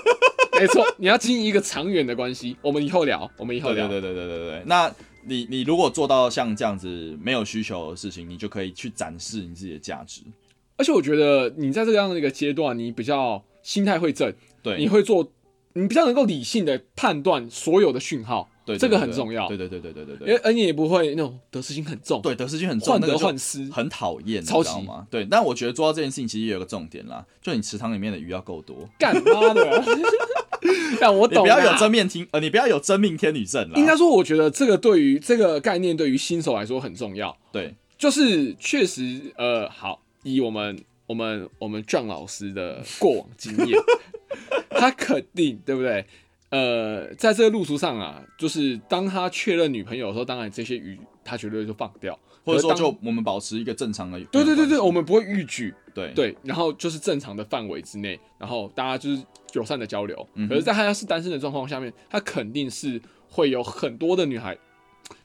[0.58, 2.56] 没错，你要经营一个长远的关系。
[2.62, 3.86] 我们以后聊，我们以后聊。
[3.86, 4.62] 对对对对对对对。
[4.64, 4.90] 那
[5.26, 10.22] 你你如果做到像这样子没有需求的事情，你就可以去展示你自己的价值。
[10.78, 15.30] 而且我觉得你在这样的一个阶段，你比较心态会正，对，你会做，
[15.74, 19.48] 你比较能够理性的判断所有的讯号，对，对这个很重要。
[19.48, 23.64] 对对对对对对因为而你也不会那种得失心很重，对，得失心很重，患得患失。
[23.70, 24.80] 很讨厌，超级。
[24.82, 25.06] 吗？
[25.10, 29.84] 对，但我觉得做到这件事情其实也有个重点啦，就你池塘里面的鱼要够多，干妈的，
[31.00, 33.74] 但我懂不要有真命天呃，你不要有真命天女症啦。
[33.76, 37.36] 应该说，我觉得这个对于这个概念对于新手来说很重要。
[37.52, 37.74] 对。
[37.98, 43.78] 就是确实，呃，好，以我们我们我们 John 老师的过往经验，
[44.70, 46.06] 他肯定对不对？
[46.50, 60.28] 呃，在这个路途上啊，就是当他确认女朋友的时候，当然这些鱼他绝对就放掉，或者说就我们保持一个正常的对对对对，我们不会逾矩，对对，然后就是正常的范围之内，然后大家就是友善的交流。
[60.34, 64.58] 嗯可是，在他要是单身的状况下面，他肯定是会有很多的女孩，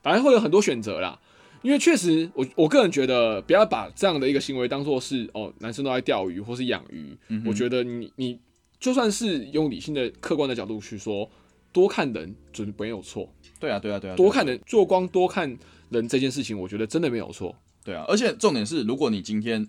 [0.01, 1.19] 反正会有很多选择啦。
[1.61, 7.17] 因为确实，我我个人觉得，不要把这样的一个行为当做是哦，男生都在钓鱼或是养鱼。
[7.29, 8.39] 嗯我觉得你你
[8.79, 11.29] 就算是用理性的、客观的角度去说，
[11.71, 13.27] 多看人准没有错，
[13.59, 15.57] 对啊对啊对啊，多看人做光多看
[15.89, 17.55] 人这件事情，我觉得真的没有错。
[17.83, 19.67] 对啊，而且重点是，如果你今天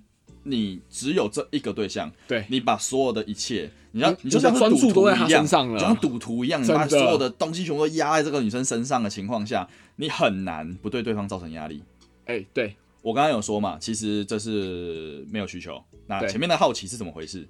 [0.50, 2.44] 你只有这一个对象，对。
[2.48, 5.78] 你把所有的一切，你要你你就像专注赌徒都在他一样身上了。
[5.78, 11.82] 就像赌徒一样，你把所有的东西全部都压在这个女生身上的情况下，你很难不对对方造成压力。
[12.26, 15.82] 哎、对，我刚刚有说嘛，其实这是没有需求。
[16.06, 17.48] 那前面的好奇是怎么回事？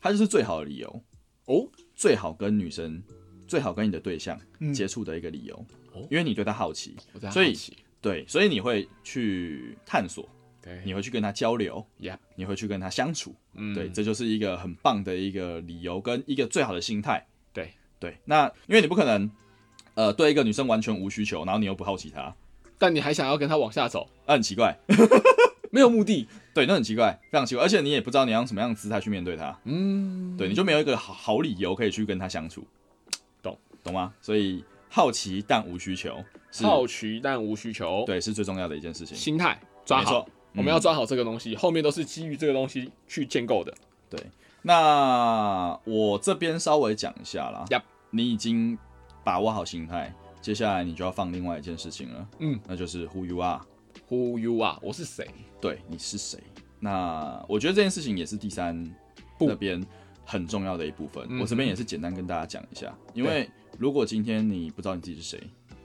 [0.00, 1.02] 它就是最好的理由
[1.46, 3.02] 哦，最好跟女生、
[3.46, 4.74] 最好跟你的对象嗯。
[4.74, 5.54] 接触的一个理由，
[5.92, 6.06] 哦。
[6.10, 6.96] 因为你对她好奇，
[7.30, 7.56] 所以
[8.00, 10.28] 对，所以你会去探索，
[10.62, 10.80] 对。
[10.84, 17.26] 你会去跟他交流，呀，你会去跟他相处，嗯，对，这就是一个很棒的一个理由跟一个最好的心态。
[17.52, 17.72] 对。
[17.98, 19.30] 对，那因为你不可能，
[19.94, 22.34] 呃，对一个女生完全无需求，然后你又不好奇她，
[22.76, 24.76] 但你还想要跟她往下走，那很奇怪。
[25.70, 29.56] 没有目的， 对，那很奇怪，非常奇怪，而且你也不知道你要用什么样的姿态去面对她。
[29.64, 32.66] 嗯，对，你就没有一个好好理由可以去跟她相处，
[33.40, 33.56] 懂。
[33.84, 34.12] 懂吗？
[34.20, 36.24] 所以好奇但无需求，
[36.60, 39.16] 好奇但无需求，，对是最重要的一件事情。
[39.16, 43.72] 心态抓好我们要抓好这个东西，后面都是基于这个东西去建构的。
[44.10, 44.20] 对
[44.62, 47.82] 那我这边稍微讲一下啦 Yep.
[48.10, 48.78] 你已经
[49.24, 54.78] 把握好心态，接下来你就要放另外一件事情了，嗯，那就是 Who you are，Who you are？
[54.82, 55.26] 我是谁？
[55.60, 56.38] 对，你是谁？
[56.78, 58.84] 那我觉得这件事情也是第三
[59.38, 59.84] 步那边
[60.24, 61.26] 很重要的一部分。
[61.28, 65.40] 嗯我这边也是简单跟大家讲一下，因为如果今天你不知道你自己是谁，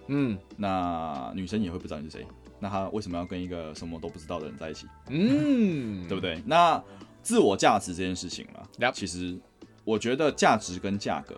[0.07, 2.27] 嗯那女生也会不知道你是谁，
[2.59, 6.41] 那他为什么要跟一个什么都不知道的人在一起，嗯，对不对？
[6.45, 6.81] 那
[7.21, 9.37] 自我价值这件事情嘛其实
[9.83, 11.35] 我觉得价值跟价格，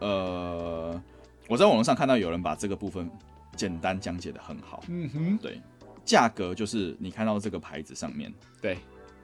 [0.00, 1.02] 呃，
[1.48, 3.10] 我在网络上看到有人把这个部分
[3.56, 5.60] 简单讲解的很好，嗯哼，对，
[6.04, 8.76] 价格就是你看到这个牌子上面对。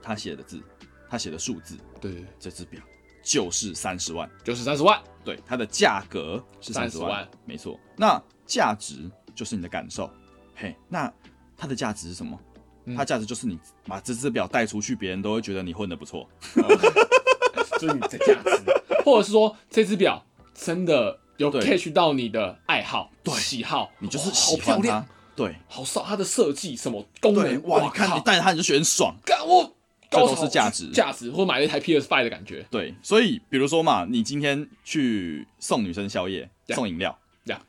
[0.02, 0.62] 他写的字，
[1.08, 2.24] 他写的数字，对。
[2.38, 2.80] 这只表
[3.24, 4.30] 就是三十万。
[4.44, 7.76] 就是三十万，对，它的价格是三十万万，没错。
[7.96, 10.08] 那价值就是你的感受，
[10.56, 11.12] 嘿，那
[11.56, 12.40] 它的价值是什么？
[12.86, 12.96] 嗯。
[12.96, 16.28] 它价值就是你把这只表带出去，别人都会觉得你混的不错。
[17.78, 21.60] 就是你的价值，或者是说这只表真的有对。
[21.60, 23.34] catch 到你的爱好、对。
[23.34, 25.02] 喜好，你就是哇好喜欢漂亮。
[25.02, 25.54] 它，，对。
[25.68, 29.14] 好少它的设计什么功对，能，哇，你看你带着它你就觉得很爽。
[29.26, 29.76] 干我
[30.10, 30.88] 这都潮是价值。
[30.90, 37.18] 价值，或者买了一台 PS Five 的感觉，对，所以比如说嘛，你今天去送女生宵夜、呀送饮料。
[37.44, 37.60] 呀，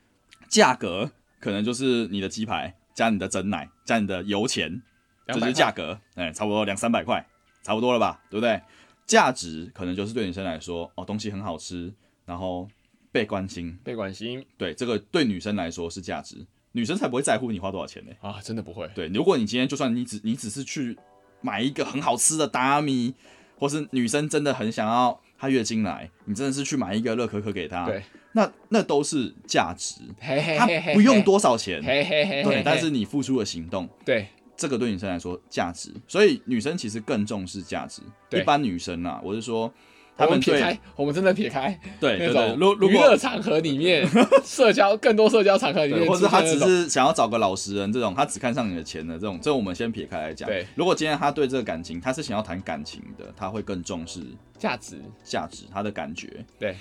[0.48, 4.82] 价格可能就是你的鸡排加你的整奶加你的油钱，
[5.28, 7.26] 这200就是价格，哎，差不多两三百块，
[7.64, 8.62] 差不多了吧，对不对？
[9.06, 11.94] 价值可能就是对女生来说，哦，东西很好吃，
[12.26, 12.68] 然后
[13.12, 14.46] 被关心，被关心。
[14.58, 18.12] 对，这个对女生来说是价值，女生才不会在乎你花多少钱呢。
[18.20, 20.98] 啊，真的不会，对，如果你今天就算你只你只是去
[21.40, 23.16] 买一个很好吃的达米，
[23.58, 28.04] 或是女生真的很想要她月经来，你真的是去买一个热可可给她，对，
[28.38, 38.04] 那那都是价值，嘿嘿她嘿嘿，不用多少钱，对，但是你付出了行动，对这个对女生来说价值，所以女生其实更重视价值。
[38.32, 39.74] 一般女生啊，我是说，
[40.16, 44.08] 他们撇开，我们真的撇开对那种如如娱乐果场合里面，
[44.46, 50.48] 社交更多社交场合里面或者他只是想要找个老实人，这种他只看上你的钱的这种，这我们先撇开来讲。
[50.48, 54.22] 对，如果今天他对这个感情，他是想要谈感情的，他会更重视
[54.60, 56.46] 价值，价值，他的感觉。
[56.60, 56.76] 对，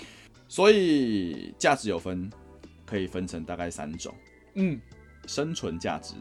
[0.49, 2.31] 所以价值有分，
[2.85, 4.15] 可以分成大概三种：
[4.55, 4.81] 嗯
[5.27, 6.15] 生存价值、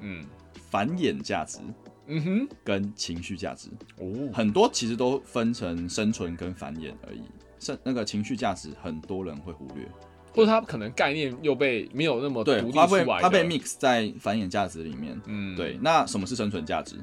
[0.00, 0.24] 嗯
[0.70, 1.58] 繁衍价值
[2.06, 3.68] 嗯哼，跟情绪价值。
[3.98, 7.22] 哦，很多其实都分成生存跟繁衍而已。
[7.58, 9.86] 生那个情绪价值，很多人会忽略。
[10.34, 15.20] 或者它可能概念又被没有那么对独，立它被出来的它被 mix 在繁衍价值里面。
[15.26, 16.96] 嗯，对，那什么是生存价值？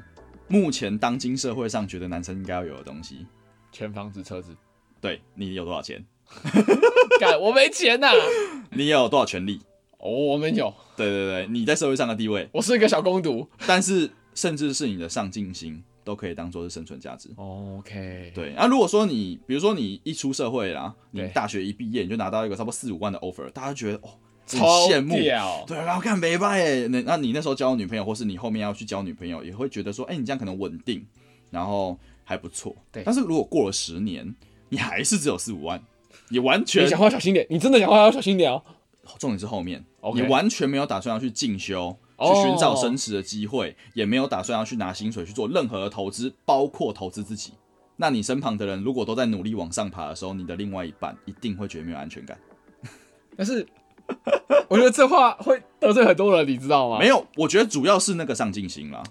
[0.48, 3.26] 目前当今社会上觉得男生应该要有的东西。
[3.70, 4.54] 全房子车子，
[5.00, 6.04] 对你有多少钱？
[7.20, 8.08] 干我没钱呐、
[8.70, 9.60] 你有多少权利？
[9.98, 13.46] 哦，我们有，对对对，你在社会上的地位，我是一个小公主。
[13.66, 17.28] 但是甚至是你的上进心，都可以当做是生存价值。
[17.36, 24.08] OK，对，啊，如果说你，比如说你一出社会啦，你大学一毕业，你就拿到一个差不多四五万的 offer，大家觉得哦，
[24.48, 25.16] 很超羡慕，
[25.66, 31.04] 对，然后看没办耶，那那你那时候交女朋友，或是你后面要去交女朋友，也会觉得说，哎、你这样可能稳定，
[31.50, 32.74] 然后还不错。
[32.90, 33.02] 对。
[33.04, 34.34] 但是如果过了十年，
[34.70, 35.82] 你还是只有四五万，
[36.30, 38.62] 你完全你讲话小心点，你真的讲话要小心点哦。
[39.18, 41.96] 重点是后面你完全没有打算要去进修。
[42.18, 47.54] 去哦寻找升职的机会，也没有打算要去拿薪水去做任何的投资，包括投资自己。
[47.96, 52.38] 那你身旁的人如果都在努力往上爬的时候，你的另外一半一定会觉得没有安全感。
[53.38, 53.66] 但是
[54.68, 56.98] 我觉得这话会得罪很多人，你知道吗？
[56.98, 59.02] 没有，我觉得主要是那个上进心啦，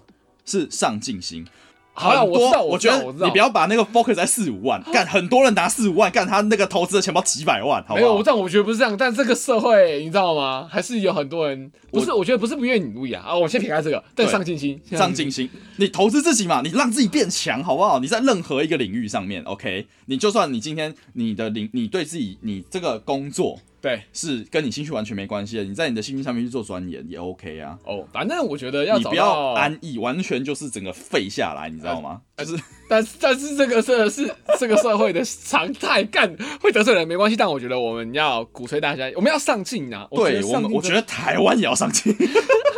[0.44, 1.44] 是上进心。
[1.92, 8.22] 好啦很多我知道我觉得你不要把那个 focus 在四五万，干很多人拿四五万，干他那个投资的钱包几百万，好不没有，我好？
[8.22, 10.66] 这样我觉得不是这样，但这个社会你知道吗？
[10.70, 13.36] 还是有很多人不是，我觉得不是不愿意努力啊啊！
[13.36, 17.98] 我先撇开这个，但对上进心，上进心，你投资自己嘛，你让自己变强，好不好？
[17.98, 27.78] 你在任何一个领域上面，OK，你就算你今天你的领，你对自己你这个工作对是跟你兴趣完全没关系的，你在你的兴趣上面去做钻研也 OK 啊。
[27.84, 32.20] 哦，反正我觉得要你不要找安逸，完全就是整个废下来，你知道吗？
[32.36, 40.06] 就是但是但是这个真的是这个社会的常态，干会得罪人没关系，但我觉得我们要鼓吹大家，我们要上进啊！
[40.10, 42.14] 对我们，我觉得得台湾也要上进，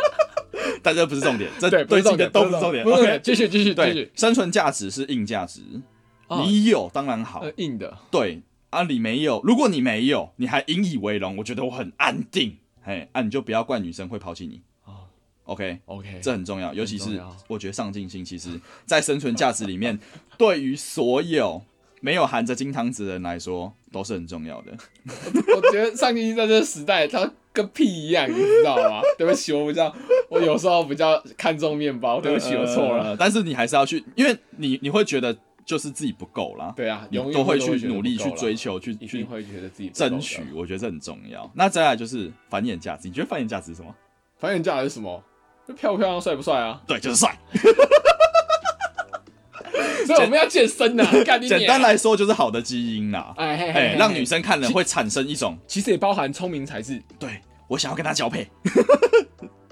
[0.81, 2.83] 但这不是重点，这对，不是重点，都不是重点。
[2.85, 5.61] OK，点，继续继续继续，，生存价值是硬价值，
[6.27, 8.41] 哦你有当然好，呃硬的，对
[8.73, 14.61] 啊，你没有，如果你没有，你还引以为荣，我觉得我很安定，嘿，啊，你就不要怪女生会抛弃你。
[14.85, 15.05] 哦
[15.45, 18.49] OK，OK，这很重要，尤其是我觉得上进心，其实
[18.85, 19.99] 在生存价值里面，
[20.37, 21.61] 对于所有
[21.99, 24.71] 没有含着金汤匙的人来说，都是很重要的。
[25.55, 29.01] 我觉得上进心在这个时代，它跟屁一样，你知道吗？
[29.19, 29.93] 对不起，我比较，
[30.29, 33.03] 我有时候比较看重面包，对不起，我错了。
[33.09, 41.49] 呃但是你还是要去，因为你你会觉得就是自己不够啦，对啊，你都会去努力去追求，去一去定会觉得自己争取，我觉得这很重要。
[41.53, 43.95] 那再来就是繁衍价值，你觉得繁衍价值是什么？
[44.37, 45.23] 繁衍价值是什么？
[45.67, 46.81] 就漂不漂亮、帅不帅啊？
[46.85, 47.37] 对，就是帅。
[50.05, 57.39] 所以我们要健身呐、干你娘简单，来说就是好的基因啦，哎嘿嘿让女生看了会产生一种其实也包含聪明才智，对
[57.69, 58.45] 我想要跟她交配，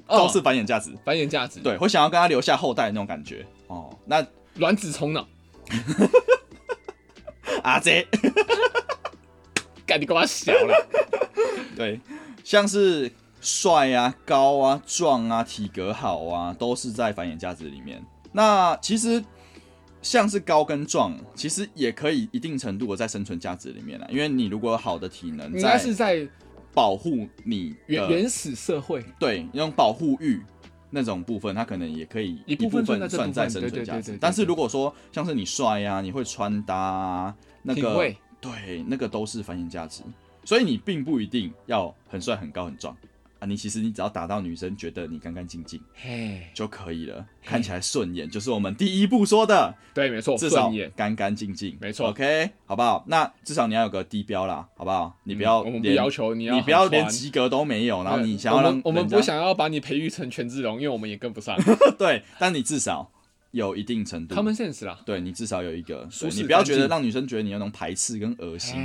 [0.07, 0.91] 哦都是繁衍价值。
[1.03, 3.45] 繁衍价值。，对我想要跟她留下后代的那种感觉。
[3.67, 4.25] 哦，那
[4.55, 5.27] 卵子冲脑，
[7.63, 8.07] 阿姐，
[9.85, 10.87] 干你干嘛小了？
[11.75, 11.99] 对，
[12.43, 18.03] 像是帅啊、高啊、壮啊、体格好啊，都是在繁衍价值里面。
[18.31, 19.23] 那其实
[20.01, 26.27] 像是高跟壮，其实也可以一定程度的在生存价值里面了，因为你如果有好的体能，应该是在
[26.73, 30.41] 保护你原原始社会，对，用保护欲
[30.91, 32.99] 那种部分，它可能也可以一部分算
[33.31, 34.15] 在生存价值。
[34.21, 37.33] 但是如果说像是你帅呀，你会穿搭，
[37.63, 40.03] 那个对，那个都是繁衍价值，
[40.43, 42.95] 所以你并不一定要很帅、很高、很壮。
[43.41, 49.73] 啊，你其实你只要打到女生觉得你干干净净，嘿就可以了，看起来顺眼，就是我们第一步说的。
[49.95, 52.09] 对，没错，至少干干净净，没错。
[52.09, 53.03] OK，好不好？
[53.07, 55.17] 那至少你要有个低标啦，好不好？
[55.23, 61.57] 你不要，我们不要求你要，你不要连及格都没有，然后你想要让我们不想要把你培育成权志龙，因为我们也跟不上。
[61.97, 63.11] 对，但你至少。
[63.51, 68.79] 有一定程度，common sense 啦，对你至少有一个，你不要觉得让女生觉得你那种排斥跟恶心，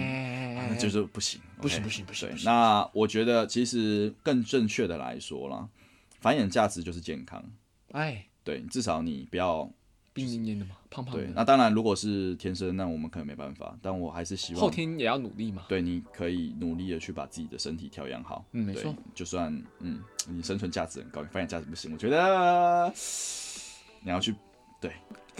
[0.56, 2.28] 那就是不行，不行不行不行。
[2.44, 5.68] 那我觉得其实更正确的来说啦，
[6.18, 7.44] 繁衍价值就是健康。
[7.92, 9.70] 哎，对，至少你不要
[10.12, 11.14] 病恹恹的嘛，胖胖。
[11.14, 15.64] 对，那当然如果是天生，那我们可能没办法，但我还是希望后天也要努力嘛。
[15.68, 18.44] 对，你可以努力的去把自己的身体调养好。
[18.50, 18.92] 嗯，没错。
[19.14, 22.92] 就算嗯，你生存价值很高，你繁衍价值不行，我觉得
[24.02, 24.34] 你要去。
[24.88, 24.94] 对，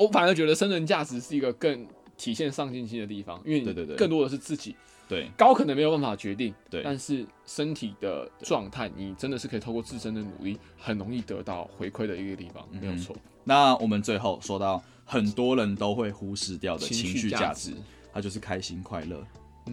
[0.05, 1.87] 我反而觉得生存价值是一个更
[2.17, 4.75] 体现上进心的地方，因为对对对，更多的是自己。
[5.09, 13.15] 对，高可能没有办法决定，对，但是身体的状态，你真的是可以透过自身的努力，很容易得到回馈的一个地方，没有错。
[13.45, 17.73] 那我们最后说到很多人都会忽视掉的情绪价值，
[18.13, 19.25] 它就是开心、快乐、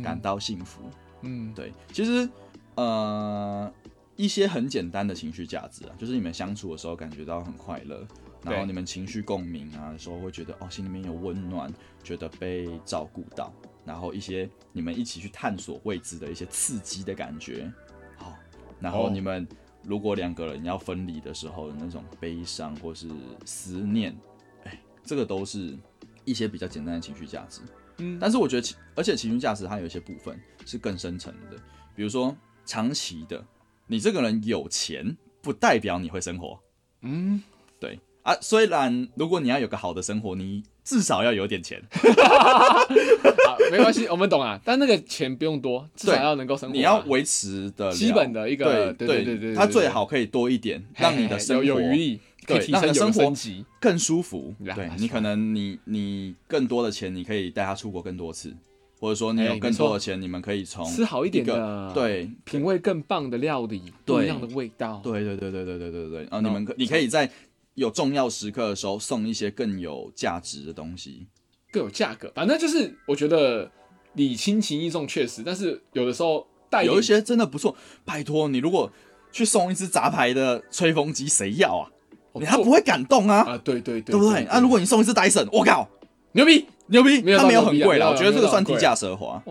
[0.03, 0.83] 感到幸福。
[1.21, 2.29] 嗯，对，其实
[2.75, 3.73] 呃，
[4.15, 8.07] 一些很简单的情绪价值啊，就是你们相处的时候感觉到很快乐。
[8.43, 11.71] 然后你们情绪共鸣啊的时候，会觉得哦，心里面有温暖，
[12.03, 13.53] 觉得被照顾到。
[13.85, 17.71] 然后一些你们一起去探索未知的一些刺激的感觉，
[18.17, 18.37] 好。
[18.79, 19.47] 然后你们
[19.83, 23.09] 如果两个人要分离的时候的那种悲伤或是
[23.45, 24.15] 思念，
[24.63, 25.77] 哎，这个都是
[26.23, 27.61] 一些比较简单的情绪价值。
[27.97, 28.17] 嗯。
[28.19, 31.57] 但是我觉得，而且情绪价值它有一些部分是更深层的，
[31.95, 32.35] 比如说
[32.65, 33.45] 长期的，
[33.87, 36.57] 你这个人有钱，不代表你会生活。
[37.01, 37.43] 嗯，
[37.79, 37.99] 对。
[38.23, 41.81] 啊，虽然如果你要有个好的生活，你至少要有点钱。
[41.91, 44.57] 好，没关系，我们懂啊。
[44.63, 46.73] 但那个钱不用多，至少要能够生活。
[46.73, 53.33] 你要维持的基本的一个，对对对对，它最好可以多一点，让你的生活有余力，对，让生活
[53.81, 54.55] 更舒服。
[54.73, 58.53] 对你可能你你更多的钱，你可以带他出国更多次，
[59.01, 65.01] 或者说你有更多的钱，你们可以从吃好一点的，对，品味更棒的料理，不一样的味道。
[65.03, 66.19] 对对对对对对对对。
[66.21, 67.29] 然后你们可你可以在。
[67.75, 71.27] 有重要时刻的时候，送一些更有价值的东西，
[71.71, 72.31] 更有价格。
[72.35, 73.71] 反正就是我觉得
[74.13, 75.41] 礼轻情意重，确实。
[75.43, 77.75] 但是有的时候带有一些真的不错。
[78.05, 78.91] 拜托你，如果
[79.31, 81.89] 去送一只杂牌的吹风机，谁要啊？
[82.33, 83.41] 你他不会感动啊？
[83.41, 84.43] 啊，对对对，对不对？
[84.45, 85.89] 啊，如果你送一只戴森，我靠，
[86.33, 87.21] 牛逼牛逼！
[87.35, 89.41] 它没有很贵啦，我觉得这个算低价奢华。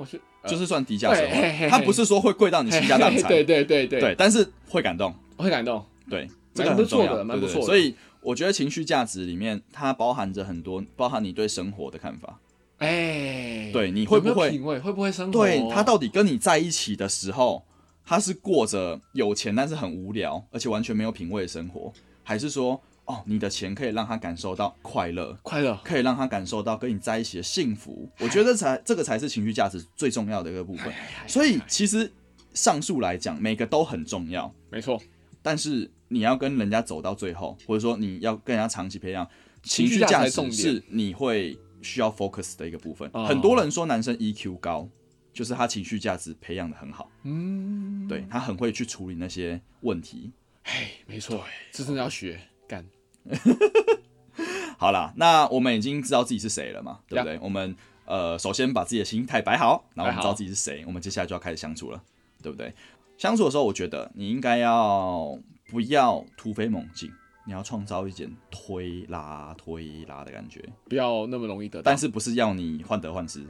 [0.46, 3.26] 就是算低价奢华，它不是说会贵到你倾家荡产。
[3.30, 5.84] 对对对对对，但是会感动， 会感动。
[6.10, 7.66] 对，这个不错的，蛮不错的。
[7.66, 7.94] 所以。
[8.22, 12.38] 我觉得情绪价值里面，它包含着很多，包含你对生活的看法。
[12.78, 14.78] 哎，对，你会不会品味？
[14.78, 15.32] 会不会生活？
[15.32, 17.64] 对他到底跟你在一起的时候，
[18.04, 21.92] 他是过着有钱但是很无聊，而且完全没有品味的生活，
[22.24, 28.08] 还是说，哦，你的钱可以让他感受到快乐，快乐可以让他感受到跟你在一起的幸福？
[28.18, 30.92] 我觉得才这个才是情绪价值最重要的一个部分。
[31.28, 32.12] 所以其实
[32.54, 35.00] 上述来讲，每个都很重要，没错。
[35.40, 39.26] 但是你要跟人家走到最后，或者说你要跟人家长期培养
[39.62, 43.10] 情绪价值，是你会需要 focus 的一个部分。
[43.26, 44.88] 很多人说男生 EQ 高，
[45.32, 47.10] 就是他情绪价值培养的很好。
[47.24, 50.30] 嗯，对他很会去处理那些问题。
[50.64, 52.86] 哎，没错，这真的要学干。
[54.78, 57.00] 好啦，那我们已经知道自己是谁了嘛？
[57.08, 57.38] 对不对？
[57.40, 62.02] 我们呃，首先把自己的心态摆好，然后我们知道自己是谁，我们接下来就要开始相处了，
[62.42, 62.72] 对不对？
[63.16, 65.38] 相处的时候，我觉得你应该要
[65.72, 67.10] 不要突飞猛进，
[67.46, 71.82] 你要创造一点推拉推拉的感觉，不要那么容易得到。
[71.82, 73.40] 但是不是要你患得患失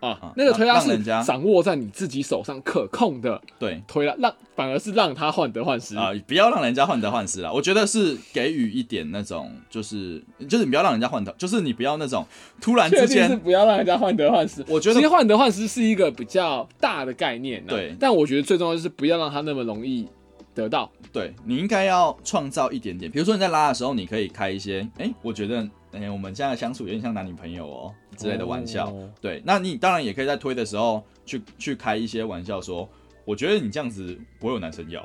[0.00, 0.32] 啊？
[0.36, 6.12] 那个推拉是掌握在你自己手上可控的，对推拉让反而是让他患得患失啊！
[6.26, 7.52] 不要让人家患得患失啦。
[7.52, 12.26] 我觉得是给予一点那种，就是就是你不要让人家患得，就是你不要那种
[12.58, 14.64] 突然之间是不要让人家患得患失。
[14.68, 17.94] 我觉得其实患得患失是一个比较大的概念，对。
[18.00, 20.08] 但我觉得最重要就是不要让他那么容易
[20.56, 20.90] 得到。
[21.12, 28.92] 对你应该要创造一点点，比如说你在拉的时候，你可以开一些，哎，我觉得哎，我们现在相处有点像男女朋友哦之类的玩笑。
[29.20, 32.88] 对，那你当然也可以在推的时候去去开一些玩笑说。
[33.24, 35.04] 我觉得你这样子不会有男生要，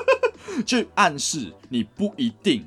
[0.66, 2.62] 去暗示你不一定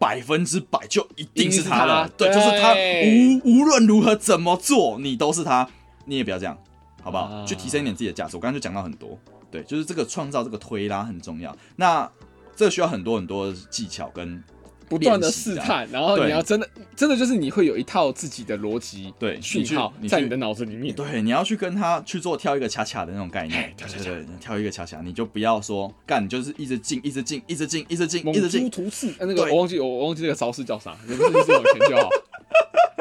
[0.00, 5.70] 百分之百就一定是他了，对，就是他对无无论如何怎么做，你都是他，
[6.06, 6.58] 你也不要这样，
[7.04, 7.26] 好不好？
[7.26, 8.36] 啊去提升一点自己的价值。
[8.36, 9.16] 我刚刚就讲到很多，
[9.52, 11.56] 对，就是这个创造这个推拉很重要。
[11.76, 12.10] 那
[12.56, 14.42] 这需要很多很多技巧跟
[14.88, 20.94] 不断的试探，然后你要真的真的就是你会有一套自己的逻辑对讯你去你在你的脑子里面。
[20.94, 32.10] 对，你要去跟他去做跳一个恰恰的那种概念，对对对，跳一个恰恰，你就不要说干，你就是一直进，一直进，一直进，一直进，一直进，突刺，呃那个我忘记我我忘记那个招式叫啥，你们自己有钱就好。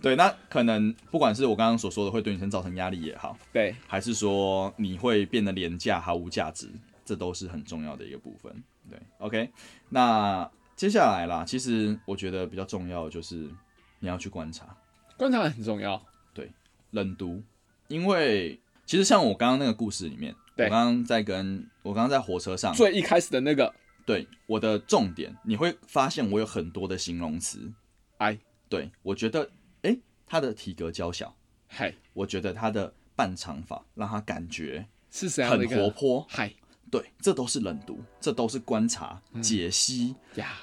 [0.00, 6.70] 对，那可能不管是我刚刚所说的会对女生造成压力也好，对，还是说你会变得廉价、毫无价值，
[7.04, 8.62] 这都是很重要的一个部分。
[8.90, 9.50] 对，OK，
[9.88, 13.50] 那接下来啦，其实我觉得比较重要的就是
[13.98, 14.76] 你要去观察
[15.16, 16.00] 观察很重要。
[16.32, 16.50] 对
[16.92, 17.42] 冷读，
[17.88, 23.74] 因为其实像我刚刚那个故事里面，我刚刚在跟我刚刚在火车上，最一开始的那个，
[24.06, 27.70] 对我的重点，你会发现我有很多的形容词。
[28.18, 28.38] 哎，
[28.68, 29.50] 对我觉得，
[29.82, 31.34] 诶，他的体格娇小，
[31.66, 35.78] 嗨，我觉得他的半长发让他感觉是怎样的很？
[35.78, 36.26] 活泼。
[36.28, 36.52] 嗨。
[36.90, 39.42] 对，这都是冷读，这都是观察、嗯。
[39.42, 40.14] 解析。
[40.36, 40.54] 呀，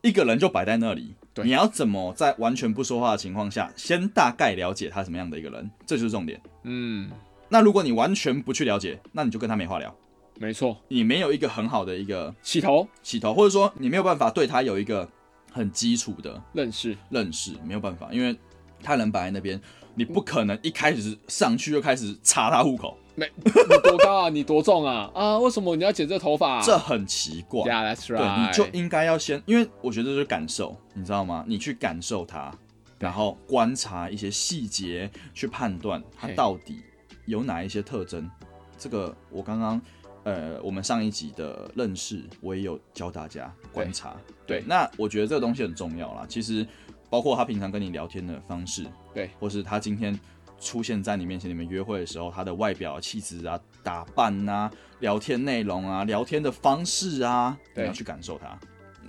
[0.00, 1.44] 一个人就摆在那里，对。
[1.44, 6.40] 你要怎么在完全不说话的情况下，先大概了解他什么样的一个人，这就是重点。
[6.62, 7.10] 嗯，
[7.50, 9.94] 那如果你完全不去了解，那你就跟他没话聊，
[10.38, 12.88] 没错，你没有一个很好的一个起头。
[13.02, 15.06] 起头，或者说你没有办法对他有一个
[15.52, 18.34] 很基础的认识，认识，没有办法，因为
[18.84, 19.60] 他人摆在那边，
[19.94, 23.50] 你不可能一开始上去就开始查他户口，没你
[23.82, 24.28] 多高啊？
[24.28, 25.10] 你多重啊？
[25.14, 26.60] 啊，为什么你要剪这头发？
[26.62, 27.62] 这很奇怪。
[27.64, 28.46] 对，right。
[28.46, 31.44] 你就应该要先，因为我觉得这就是感受，你知道吗？
[31.48, 32.52] 你去感受它，
[32.98, 36.82] 然后观察一些细节，去判断它到底
[37.24, 38.30] 有哪一些特征。
[38.76, 39.80] 这个我刚刚
[40.24, 44.16] 呃，我们上一集的认识，我也有教大家观察。
[44.46, 46.26] 对那我觉得这个东西很重要啦。
[46.28, 46.66] 其实
[47.14, 48.84] 包括他平常跟你聊天的方式，
[49.14, 50.18] 对，或是他今天
[50.58, 58.58] 出现在你面前，你们约会的时候，他的外表、气质啊、打扮啊、聊天内容啊、聊天的方式啊，你要去感受他。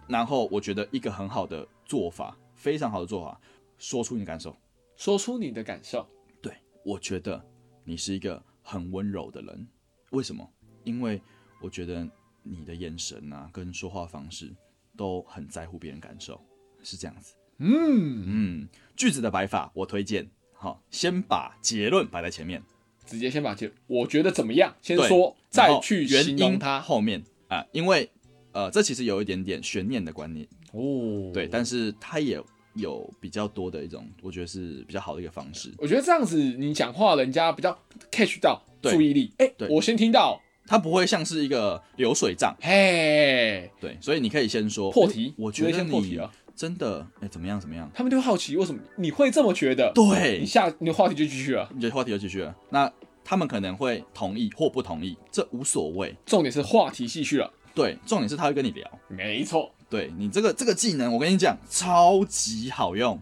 [0.08, 3.42] 然后我觉得一个很好的做法，非常好的做法，
[3.80, 4.56] 说出你的感受。
[4.96, 6.08] 说出你的感受。
[6.44, 6.54] 对
[6.84, 7.44] 我觉得
[7.84, 9.68] 你是一个很温柔的人，
[10.12, 10.48] 为什么？
[10.84, 11.20] 因为
[11.60, 12.08] 我觉得
[12.44, 14.56] 你的眼神啊，跟说话方式
[14.96, 16.40] 都很在乎别人感受，
[16.84, 17.34] 是这样子。
[17.58, 22.62] 嗯，嗯，句子的摆法我推荐，好，先把结论摆在前面，
[23.06, 24.76] 直接先把结，我觉得怎么样？
[24.82, 26.80] 先对说，再去原因它。
[26.82, 28.10] 后面啊、因为
[28.52, 32.42] 呃，这其实有一点点悬念的观念，哦，对，但是它也
[32.74, 35.72] 有比较多的一种，我觉得是比较好的一个方式。
[35.78, 37.78] 我觉得这样子你讲话，人家比较
[38.12, 39.32] catch 到注意力。
[39.38, 49.92] 哎、对我先听到，它不会像是一个流水账，嘿，对，所以你可以先说破题诶我觉得你先破题了真的哎、怎么样怎么样，他们就好奇为什么你会这么觉得。
[49.94, 51.70] 对你下你的话题就继续了。
[51.76, 52.56] 你的话题就继续了。
[52.70, 52.92] 那
[53.24, 56.16] 他们可能会同意或不同意，这无所谓。
[56.26, 57.52] 重点是话题继续了。
[57.74, 59.00] 对，重点是他会跟你聊。
[59.10, 63.20] 没错，对你这个这个技能，我跟你讲，超级好用，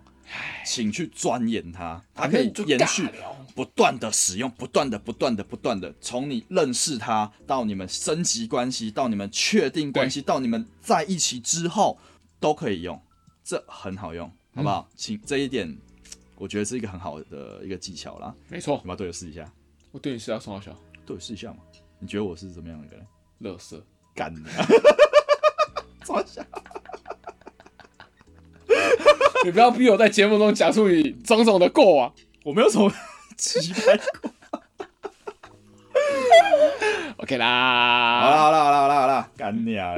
[0.63, 3.07] 请去钻研它，它可以延续
[3.55, 11.97] 不断的使用，不断的、不断的、不断的，从你认识他到你们升级关系，到你们确定关系，到你们在一起之后，
[12.39, 13.01] 都可以用，
[13.43, 14.87] 这很好用，好不好？
[14.95, 15.77] 请这一点，
[16.37, 18.81] 我觉得是一个很好的一个技巧啦，没错要。
[18.81, 19.51] 不要对我试一下？
[19.91, 20.71] 我对你是要送到小，
[21.05, 21.57] 对我试一下嘛？
[21.99, 23.05] 你觉得我是怎么样的一个人？
[23.39, 23.83] 乐色。
[24.15, 24.49] 干的，
[26.03, 26.45] 怎么想？
[29.43, 32.13] 你不要逼我在节目中讲出你种种的过往。
[32.43, 32.93] 我没有什么
[33.37, 33.99] 奇葩。
[37.17, 39.95] OK 啦好啦，啦好啦好啦好啦好啦，干你啊！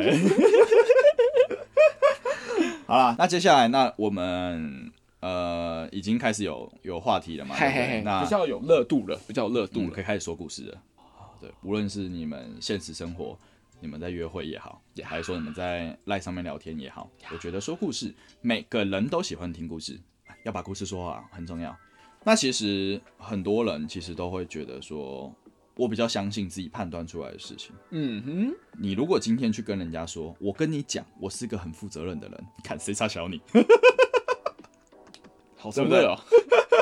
[2.88, 7.58] 好啦，那接下来那我们呃已经开始有有话题了嘛？
[7.58, 9.88] 对不对嘿嘿嘿，那比较有热度了，比较有热度了。
[9.88, 10.78] 度可以开始说故事了。
[11.42, 13.38] 对，无论是你们现实生活，
[13.80, 20.00] 你们在约会也好，也还是说你们在赖上面聊天也好，我觉得说故事，每个人都喜欢听故事，
[20.44, 21.76] 要把故事说好很重要。
[22.24, 25.34] 那其实很多人其实都会觉得说，
[25.78, 27.76] 我比较相信自己判断出来的事情。
[27.92, 33.42] 嗯哼，你如果今天去跟人家说，我跟你讲，我是个很负责任的人， 看谁差小你，
[35.58, 36.20] 好对不对热哦，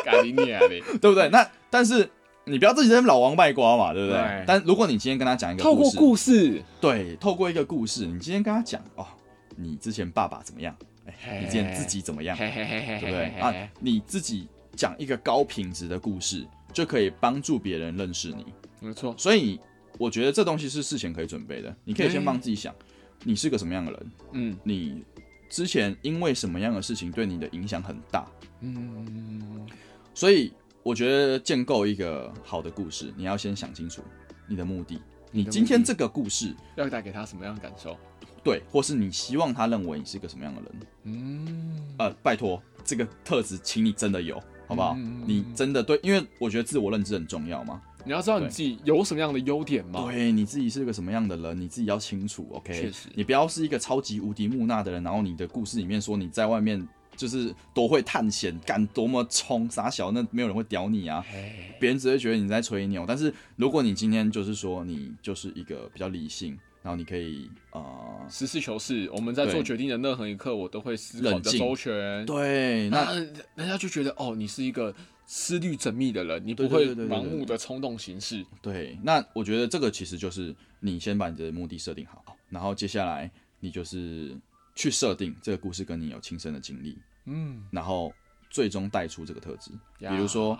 [0.03, 0.79] 干你啊你！
[0.99, 1.29] 对不对？
[1.29, 2.09] 那但是
[2.45, 4.21] 你不要自己在老王卖瓜嘛，对不对？
[4.21, 9.07] 对但如果你今天跟他讲一个透过事，故事，对，透过一个故事，你今天跟他讲哦，
[9.55, 10.75] 你之前爸爸怎么样？
[11.05, 12.35] 哎，嘿你之前自己怎么样？
[12.37, 13.25] 嘿嘿嘿嘿对不对？
[13.39, 18.45] 啊，你自己讲一个高品质的故事，就可以帮助别人认识你。
[18.83, 19.59] 没错，所以
[19.97, 22.75] 我觉得这东西是事前可以准备的，你可以先帮自己想，
[23.23, 25.03] 你是个什么样的人，嗯你
[25.49, 28.27] 之前因为什么样的事情对你的影响很大，
[28.59, 29.65] 嗯，
[30.13, 30.51] 所以
[30.83, 34.03] 我觉得建构一个好的故事，你要先想清楚
[34.47, 34.99] 你的目的。
[35.31, 37.97] 你今天这个故事，要带给他什么样的感受？
[38.43, 40.71] 对，或是你希望他认为你是个什么样的人？
[41.05, 44.35] 嗯，呃，拜托，这个特质，请你真的有，
[44.67, 44.93] 好不好？
[44.97, 47.81] 嗯你真的对，因为我觉得自我认知很重要嘛。
[48.05, 50.05] 你要知道你自己有什么样的优点吗。
[50.05, 52.73] 对，你自己是个什么样的人，你自己要清楚，OK？
[52.73, 56.85] 确实你不要是一个超级无敌木讷的人，然后你的故事里面说你在外面
[57.15, 61.23] 就是多会探险，敢多么冲傻小，那没有人会屌你啊。
[61.33, 63.05] 哎，别人只会觉得你在吹牛。
[63.07, 67.81] 但是如果你今天就是说你就是一个比较理性，然后你可以呃，
[68.29, 72.25] 实事求是，我们在做决定的任何一刻，我都会思考的周全。
[72.25, 73.13] 对，那那
[73.55, 74.93] 人家就觉得哦，你是一个
[75.25, 78.45] 思虑缜密的人，你不会盲目的冲动行事。
[78.61, 84.37] 对，那我觉得这个其实就是你先把你的目的设定好，然后接下来你就是
[84.75, 88.13] 去设定这个故事跟你有亲身的经历，嗯，然后
[88.49, 89.71] 最终带出这个特质。
[89.99, 90.59] 比如说，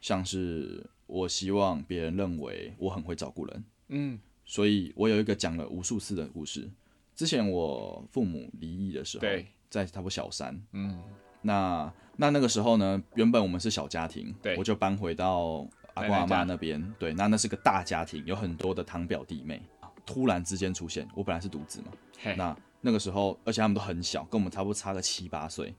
[0.00, 6.70] 像是我希望别人认为我很会照顾人，嗯所以我有一个讲了无数次的故事。
[7.16, 11.02] 之前我父母离异的时候对，在差不多小三，嗯，
[11.42, 14.56] 那那那个时候呢，原本我们是小家庭，对。
[14.56, 19.60] 我就搬回到阿公阿妈那边，对，那那是个大家庭，有很多的堂表弟妹。
[20.06, 21.86] 突然之间出现，我本来是独子嘛，
[22.20, 25.74] 嘿，那那个时候，而且他们都很小，跟我们差不多差个七八岁，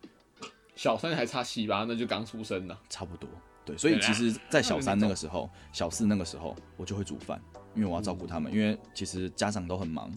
[0.76, 2.76] 小三还差七八，那就刚出生呢。
[2.90, 3.30] 差不多。
[3.64, 7.40] 对，所以其实，在小三那个时候，小四那个时候，我就会煮饭，
[7.76, 10.12] 因为我要照顾他们，因为其实家长都很忙，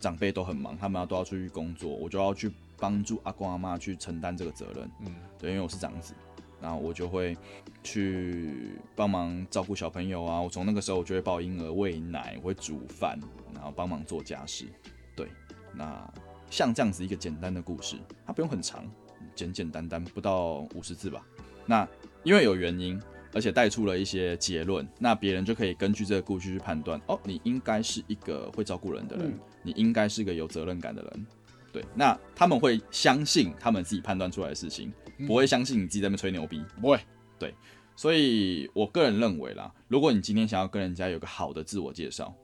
[0.00, 2.50] 长辈都很忙，他们要都要出去工作，我就要去
[2.82, 4.90] 帮助阿公阿妈去承担这个责任。
[5.06, 6.14] 嗯，对，因为我是长子，
[6.60, 7.36] 然后我就会
[7.84, 10.40] 去帮忙照顾小朋友啊。
[10.40, 13.16] 我从那个时候，我就会抱婴儿、喂奶，我会煮饭，
[13.54, 14.66] 然后帮忙做家事。
[15.14, 15.28] 对，
[15.72, 16.12] 那
[16.50, 18.84] 像这样子一个简单的故事，它不用很长，
[19.32, 21.24] 简简单单不到五十字吧。
[21.64, 21.88] 那
[22.24, 23.00] 因为有原因，
[23.32, 31.26] 而且带出了一些结论，那别人就可以根据这个故事去判断，哦，你应该是一个会照顾人的人，嗯你应该是个有责任感的人。
[31.72, 34.92] 对，那他们会相信他们自己判断出来的事情，
[35.26, 36.62] 不会相信你自己在那边吹牛逼。
[36.80, 37.00] 不会，
[37.38, 37.54] 对
[37.96, 42.34] 所以我个人认为啦，如果你今天想要跟人家有个好的自我介绍，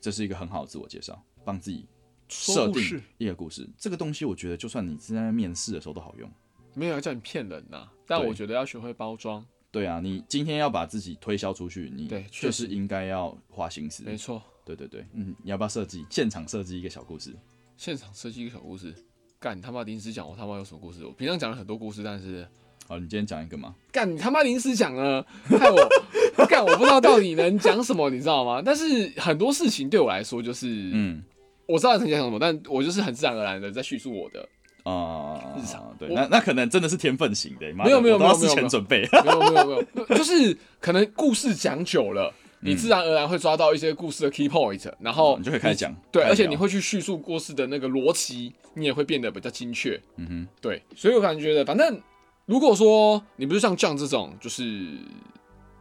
[0.00, 1.86] 这是一个很好的自我介绍，帮自己
[2.28, 3.68] 设定一个故事。
[3.76, 6.30] 这个东西，我觉得就算你是在面试的时候都好用。
[6.74, 9.44] 没有要叫你骗人呐，但我觉得要学会包装。
[9.70, 14.02] 对啊，你今天要把自己推销出去，你对确实就是应该要花心思。
[14.04, 17.34] 没错，对对对，嗯，你要不要设计现场设计一个小故事？
[17.78, 18.92] 现场设计一个小故事。
[19.38, 21.04] 干你他妈临时讲，我他妈有什么故事？
[21.04, 22.44] 我平常讲了很多故事，但是
[22.88, 23.72] 好，你今天讲一个嘛？
[23.92, 28.60] 干你他妈临时讲了，害我干我不知道到底能讲什么，你知道吗？
[28.64, 31.22] 但是很多事情对我来说就是，嗯
[31.66, 34.48] 我知道你想讲什么，但我就是很自然而然的在叙述我的。
[34.84, 39.06] 啊、日常对，那那可能真的是天分型的，没有没有没有事前准备。
[39.22, 50.00] 没有没有没有，就是可能故事讲久了，你自然而然会抓到一些故事的 key point，然后你就可以开始讲对，而且你会去叙述故事的那个逻辑，你也会变得比较精确。
[50.16, 52.00] 嗯哼，对，所以我感觉得，反正
[52.46, 54.98] 如果说你不是像酱这种，就是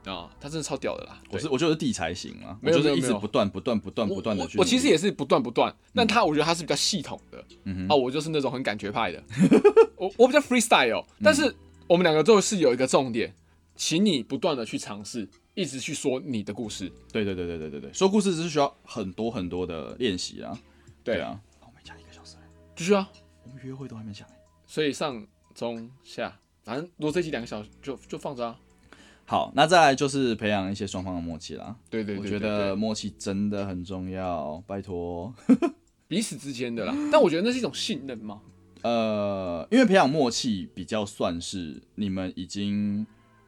[0.05, 1.19] 啊，他真的超屌的啦。
[1.29, 4.57] 我是我就是地才型啊，有就是一直不断不断不断不断的去。
[4.57, 9.23] 我我其实也是不断不断，但他我觉得他是比较系统的、嗯哼啊，我就是那种很感觉派的，
[9.97, 11.55] 我我比较 freestyle，但嗯是
[11.87, 13.33] 我们两个都是有一个重点，
[13.77, 16.91] 请你不断的去尝试，一直去说你的故事。
[17.13, 20.59] 对对对对对对对，说故事是需要很多很多的练习啊。
[21.03, 22.41] 对啊，我们讲一个小时了，
[22.75, 23.07] 继续啊，
[23.43, 24.33] 我们约会都还没讲欸
[24.65, 25.25] 所以上
[25.55, 28.59] 中下，反正如果这集两个小时就就放着啊。
[29.25, 31.75] 好，那再来就是培养一些双方的默契啦。
[31.89, 35.33] 对对对对我觉得默契真的很重要，拜托。
[36.07, 38.41] 彼此之间的啦，但我觉得那是一种信任吗？
[38.83, 43.05] 呃，因为培养默契比较算是你们已经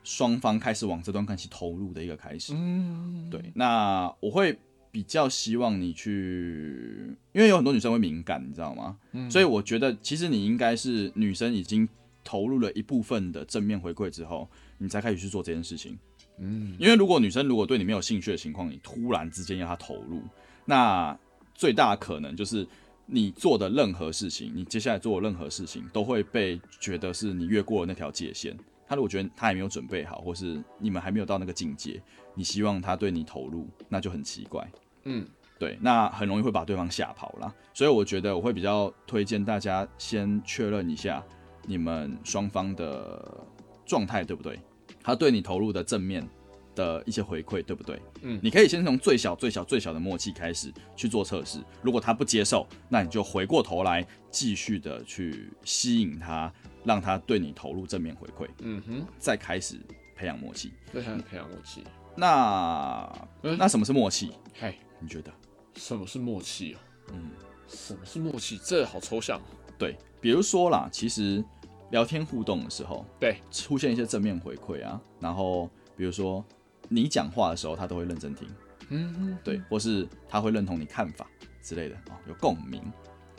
[0.09, 2.51] 双方开始往这段关系投入的一个开始。
[2.55, 4.57] 嗯，对，那我会
[4.91, 8.97] 比较希望你去，因为有很多女生会敏感，你知道吗？
[9.11, 11.87] 嗯所以我觉得其实你应该是女生已经
[12.23, 14.49] 投入了一部分的正面回馈之后，
[14.79, 15.95] 你才开始去做这件事情。
[16.39, 20.23] 嗯，因为如果女生如果对你没有兴趣的情况，你突然之间要她投入，
[20.65, 21.15] 那
[21.53, 22.67] 最大的可能就是
[23.05, 28.57] 你做的任何事情，你接下来做的任何事情都会被觉得是你越过了那条界限。
[28.89, 32.01] 他如果觉得他还没有准备好，或是你们还没有到那个境界，
[32.33, 34.67] 你希望他对你投入，那就很奇怪。
[35.03, 35.23] 嗯，
[35.59, 37.53] 对，那很容易会把对方吓跑啦。
[37.71, 41.23] 所以我觉得我会比较推荐大家先确认一下
[41.67, 43.37] 你们双方的
[43.85, 44.59] 状态对不对，
[45.03, 46.27] 他对你投入的正面
[46.73, 48.01] 的一些回馈，对不对？
[48.23, 51.59] 嗯你可以先从最小、最小、最小的默契开始去做测试。
[51.83, 56.51] 如果他不接受，那你就回过头来继续的去吸引他，
[56.83, 59.79] 让他对你投入正面回馈，嗯哼，再开始
[60.15, 60.71] 培养默契。
[60.91, 61.83] 对，开始培养默契。
[62.15, 63.11] 那
[63.43, 64.31] 嗯那什么是默契？
[64.53, 65.31] 嗨，你觉得？
[65.75, 66.77] 什么是默契哦？
[67.13, 67.31] 嗯，
[67.67, 68.59] 什么是默契？
[68.63, 69.43] 这好抽象哦。
[69.77, 71.43] 对，比如说啦，其实
[71.91, 76.43] 聊天互动的时候，对，出现一些正面回馈啊，然后比如说
[76.89, 78.49] 你讲话的时候，他都会认真听，
[78.89, 81.25] 嗯哼，对，或是他会认同你看法
[81.61, 82.81] 之类的哦，有共鸣，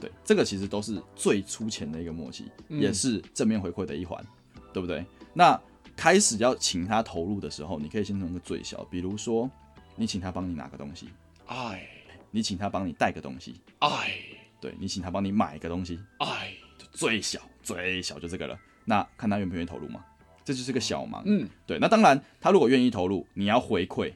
[0.00, 4.24] 对，这个其实都是最粗浅的一个默契，嗯也是正面回馈的一环，
[4.72, 5.04] 对不对？
[5.34, 5.60] 那
[5.96, 9.50] 开始要请他投入的时候，你可以先从一个最小，比如说
[9.96, 11.08] 你请他帮你拿个东西，
[11.46, 11.86] 哎
[12.30, 14.12] 你请他帮你带个东西，哎
[14.60, 18.58] 对你请他帮你买个东西，哎，就，最小最小就这个了。
[18.84, 20.04] 那看他愿不愿意投入嘛，
[20.44, 21.22] 这就是个小忙。
[21.26, 21.78] 嗯，对。
[21.78, 24.12] 那当然，他如果愿意投入，你要回馈，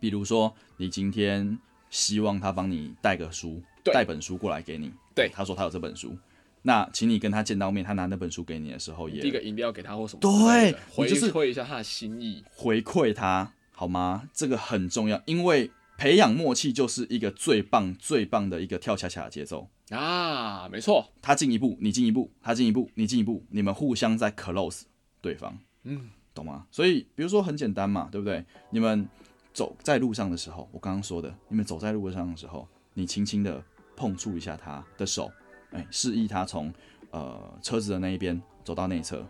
[0.00, 1.58] 比如说你今天
[1.90, 4.92] 希望他帮你带个书，对带本书过来给你。
[5.18, 6.16] 对他说他有这本书，
[6.62, 12.44] 那请你跟他见到面，他拿那本书给你的时候，也递个饮料给他或什么对回馈一下他的心意。
[12.54, 14.28] 回馈他好吗？
[14.32, 19.68] 这个很重要，因为培养默契就是一个最棒最棒的一个跳恰恰的节奏。
[19.90, 24.82] 啊，没错，他进一步，你进一步，他进一步，你进一步，你们互相在 close
[25.22, 26.66] 对方，嗯，懂吗？
[26.70, 28.44] 所以比如说很简单嘛，对不对？
[28.70, 29.08] 你们
[29.54, 33.64] 走在路上的时候，我刚刚说的，你们走在路上的时候，你轻轻的
[33.98, 35.28] 碰触一下他的手，
[35.72, 36.72] 哎，示意他从
[37.10, 39.26] 呃车子的那一边走到内侧，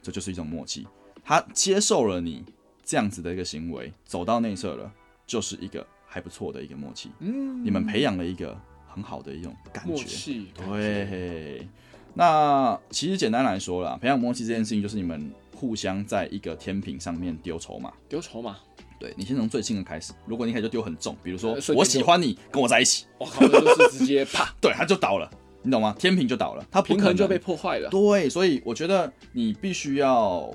[0.00, 0.86] 这就是一种默契。
[1.24, 2.44] 他接受了你
[2.84, 4.92] 这样子的一个行为，走到内侧了，
[5.26, 7.10] 就是一个还不错的一个默契。
[7.18, 8.56] 嗯，你们培养了一个
[8.86, 9.96] 很好的一种感默。
[9.96, 11.66] 契，对，
[12.14, 17.92] 那其实简单来说啦，培养默契这件事情就是你们互相在一个天平上面丢筹码。
[18.08, 18.58] 丢筹码，
[19.02, 25.28] 对你先从最轻的开始，如果你一开始就丢很重，比如说我喜欢你，跟我在一起，我靠，那就是直接啪， 对，他就倒了，
[25.62, 25.92] 你懂吗？
[25.98, 27.90] 天平就倒了，他平衡就被破坏了。
[27.90, 30.48] 对，所以我觉得你必须要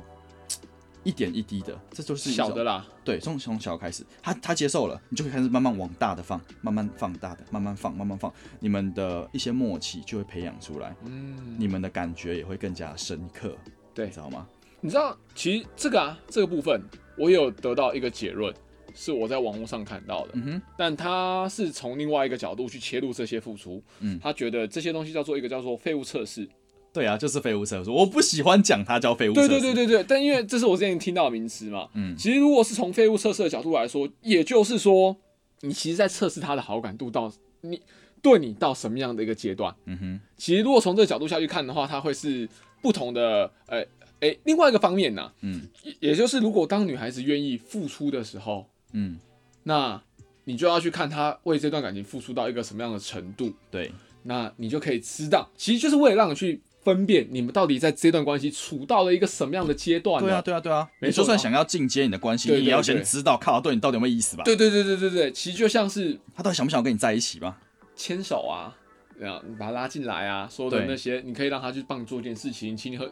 [1.04, 13.54] 一点一滴的，这就是小的啦，对，从从小开始，他他接受了，你就可以开始慢慢往大的放，慢慢放大的，慢慢放，慢慢放，你们的一些默契就会培养出来，嗯，你们的感觉也会更加深刻，
[13.94, 14.48] 对你知道吗？
[14.80, 16.80] 你知道，其实这个啊，这个部分
[17.18, 18.54] 我有得到一个结论，
[18.94, 26.48] 是我在网络上看到的，嗯哼，但他是从另外一个角度去切入这些付出，嗯他觉得这些东西叫做一个叫做废物测试，
[26.94, 32.16] 对啊，就是废物测试，我不喜欢讲它叫废物测试，对对对对对，但因为这是我之前听到的名词嘛，嗯。
[32.18, 35.16] 其实如果是从废物测试的角度来说，也就是说，
[35.62, 37.80] 你其实在测试他的好感度到你
[38.22, 39.76] 对你到什么样的一个阶段。
[39.86, 42.50] 嗯哼，其实如果从这个角度下去看的话，它会是
[42.82, 43.86] 不同的，呃，
[44.22, 45.68] 诶，另外一个方面呢，嗯。
[45.84, 49.18] 也也就是如果当女孩子愿意付出的时候，嗯，
[49.64, 50.02] 那
[50.46, 53.92] 你就要去看她为这段感情付出到一个什么样的程度，对，
[54.24, 61.12] 那你就可以知道，其实就是为了让你去分辨你们到底在这段关系处到了一个什么样的阶段对啊呢对啊对啊，没错。
[61.12, 62.96] 你就算想要进阶你的关系，对你也要对对。
[62.96, 64.44] 先知道，靠，他对你到底有没有意思吧？
[64.46, 67.60] 对对对对对对，其实就像是他到底想不想跟你在一起吧？
[67.96, 68.74] 牵手啊，
[69.22, 73.12] 啊，你把他拉进来啊，说的那些，你可以让他去帮你做一件事情，请你喝，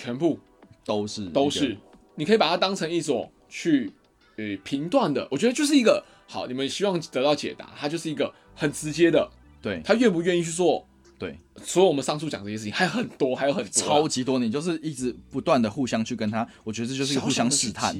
[0.00, 0.38] 全部
[0.84, 1.76] 都是都是，
[2.14, 3.92] 你可以把它当成一种去
[4.36, 9.28] 呃评断的，我觉得就是一个好，你们希望得到解答，它就是一个很直接的，
[9.60, 9.82] 对。
[9.84, 10.87] 他愿不愿意去做？
[11.18, 13.86] 对，除了我们上述讲这些事情还有很多，还有很多啊。
[13.86, 17.94] 超级多，你就是一直不断的互相去跟他，我觉得这就是一个互相试探。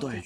[0.00, 0.22] 对。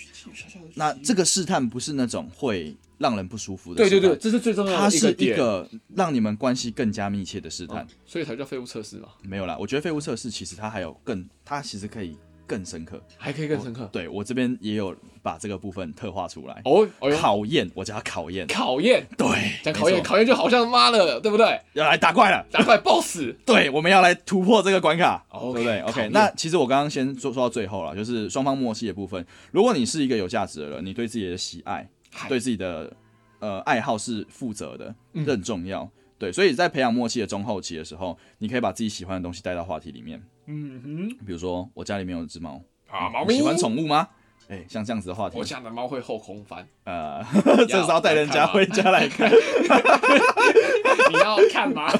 [0.74, 7.86] 那这个试探不是那种会让人不舒服的对对对，这是最重要的它是一，个让你们关系更加密切的试探。
[8.04, 13.02] 所以才叫废物测试吧，没有啦，我觉得废物测试其实它还有更，它其实可以更深刻。
[13.16, 13.88] 还可以更深刻。
[13.92, 16.62] 对我这边也有把这个部分特化出来。
[16.64, 16.88] 哦，
[17.20, 18.46] 考验，我叫他考验。
[18.46, 19.26] 考验，对，
[19.62, 21.60] 讲考验，考验就好像妈的，对不对？
[21.74, 22.46] 要来打怪了。
[22.50, 29.24] 打怪 BOSS， 对，我们要来突破这个关卡对不对？OK，那其实我刚刚先说说到最后了，就是双方默契的部分。
[29.50, 31.88] 如果你是一个有价值的人，你对自己的喜爱、
[32.28, 32.92] 对自己的
[33.40, 35.90] 呃爱好是负责的，嗯这很重要。
[36.18, 40.22] 对，所以在培养默契的中后期的时候，你可以把自己喜欢的东西带到话题里面。
[40.46, 44.08] 嗯哼，比如说，我家里面有一只猫，啊，猫咪喜欢宠物吗？
[44.48, 47.20] 哎、像这样子的话题我，家的猫会后空翻，呃，
[47.68, 49.28] 这是要带人家回家来看。
[51.10, 51.90] 你要看吗？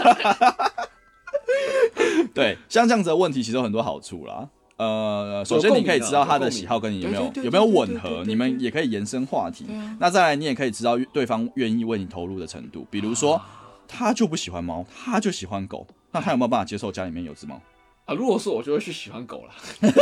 [2.33, 4.49] 对，像这样子的问题其实有很多好处啦。
[4.77, 9.67] 呃，首先你可以知道他的喜好跟你有没有有没有吻合，你们也可以延伸话题。
[9.99, 12.87] 那再来，你也可以知道对方愿意为你投入的程度。
[12.91, 13.41] 比如说，
[13.89, 17.61] 他就不喜欢猫，他就喜欢狗，那他有没有办法接受家里面有只猫？
[18.05, 19.91] 啊，如果是我就会去喜欢狗了。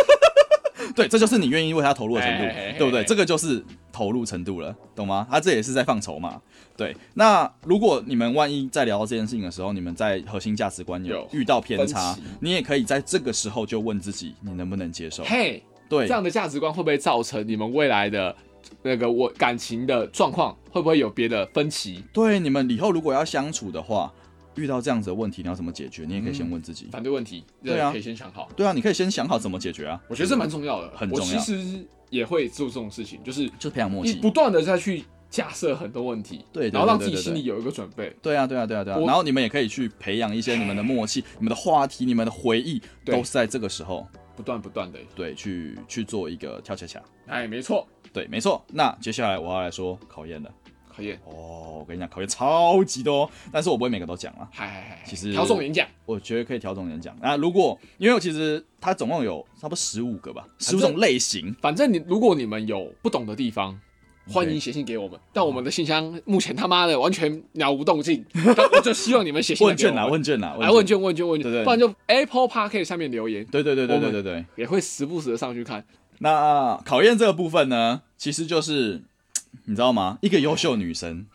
[0.95, 3.01] 对，这就是你愿意为他投入的程度，对不对？
[3.01, 5.27] 哎这个就是投入程度了，懂吗？
[5.31, 6.41] 他这也是在放筹嘛。
[6.77, 15.25] 对，那如果你们万一在聊到这件事情的时候，你们在核心价值观有有遇到偏差，你也可以在这个时候就问自己，你能不能接受？
[15.25, 18.37] 嘿，对这，样的价值观会不会造成你们未来的
[18.83, 22.03] 那个我感情的状况会不会有别的分歧？
[22.13, 24.13] 对，你们以后如果要相处的话，
[24.57, 26.05] 遇到这样子的问题，你要怎么解决？
[26.07, 26.89] 你也可以先问自己。
[26.93, 28.49] 反对问题，对啊可以先想好。
[28.57, 34.15] 对啊，你可以先想好怎么解决啊，我觉得这蛮重要的，很重要我其实也会做这种事情，就是就是培养默契。
[34.15, 38.15] 不断的再去假设很多问题，对对然后让自己心里有一个准备。
[38.23, 39.01] 对啊，对啊，对啊，对啊。
[39.01, 44.07] 然后你们也可以去培养一些你们的默契、你们的话题、你们的回忆，都是在这个时候，
[44.37, 47.03] 不断不断的，对，去去做一个跳恰恰。
[47.27, 47.85] 哎，没错，
[48.15, 48.65] 对，没错。
[48.69, 50.51] 那接下来我要来说考验了。
[50.89, 54.49] 考验，哦，我跟你讲，考验超级多，但是我不会每个都讲啊。
[54.53, 57.17] 嗨嗨嗨，其实挑重点讲，我觉得可以调整点讲。
[57.21, 61.53] 那如果因为其实它总共有差不多十五个吧，十五正种类型。
[61.61, 63.79] 反正你如果你们有不懂的地方。
[64.27, 68.25] 欢迎写信给我们，但我们的信箱目前他妈的完全鸟无动静，
[68.73, 74.45] 我就希望你们写信来问卷啊，问卷啊，来问卷问卷问卷，不然就 Apple Park 上面留言，对对对对对对对。
[74.57, 75.85] 也会时不时的上去看。
[76.19, 79.03] 那考验这个部分呢，其实就是
[79.67, 80.19] 你知道吗？
[80.21, 81.27] 一个优秀女生，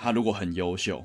[0.00, 1.04] 她如果很优秀，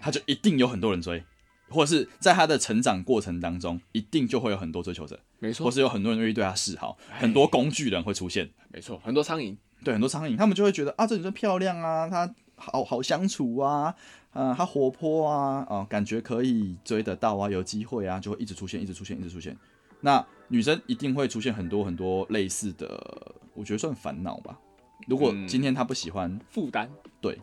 [0.00, 1.22] 她就一定有很多人追，
[1.68, 8.48] 或者是在她的成长过程当中，一定就会有很多追求者，没错或是有很多人愿意对她示好，哎很多工具人会出现。
[8.72, 13.94] 没错，很多苍蝇，对，很多苍蝇，他们就会觉得啊，这女生漂亮啊，她好好相处啊，
[14.32, 19.56] 啊、她活泼啊，哦、感觉可以追得到啊，有机会啊，就会一直出现，一直出现，一直出现。
[20.00, 24.58] 那女生一定会出现很多很多类似的，我觉得算烦恼吧。
[25.06, 26.88] 如果嗯今天她不喜欢，负担，
[27.20, 27.38] 对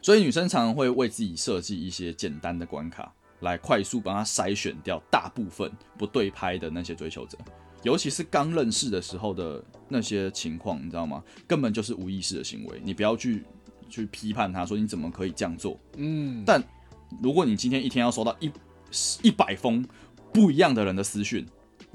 [0.00, 7.36] 所以女生常常会为自己设计一些简单的关卡，来快速帮她筛选掉大部分不对拍的那些追求者。
[7.82, 11.22] 尤其是刚认识的时候的那些情况，你知道吗？
[11.46, 13.44] 根本就是无意识的行为，你不要去
[13.88, 15.78] 去批判他说你怎么可以这样做。
[15.96, 16.62] 嗯，但
[17.22, 18.50] 如果你今天一天要收到一
[19.22, 19.86] 一百封
[20.32, 21.46] 不一样的人的私讯，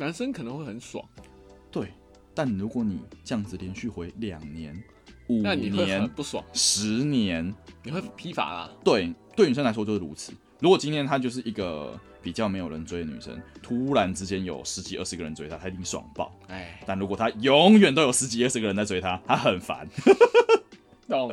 [0.02, 1.08] 男生可能会很爽，
[1.70, 1.88] 对，
[2.34, 4.76] 但如果你这样子连续回两年、
[5.28, 8.72] 五那你会很年、不爽，十年，你会疲乏啦。
[8.84, 10.34] 对，对女生来说就是如此。
[10.60, 16.36] 如果今天她就是一个比较没有人追的女生，突然之间有十几二十个人追她，她一定爽爆。
[16.48, 19.88] 哎，但如果她永远都有十几二十个人在追她，她很烦，
[21.08, 21.32] 懂，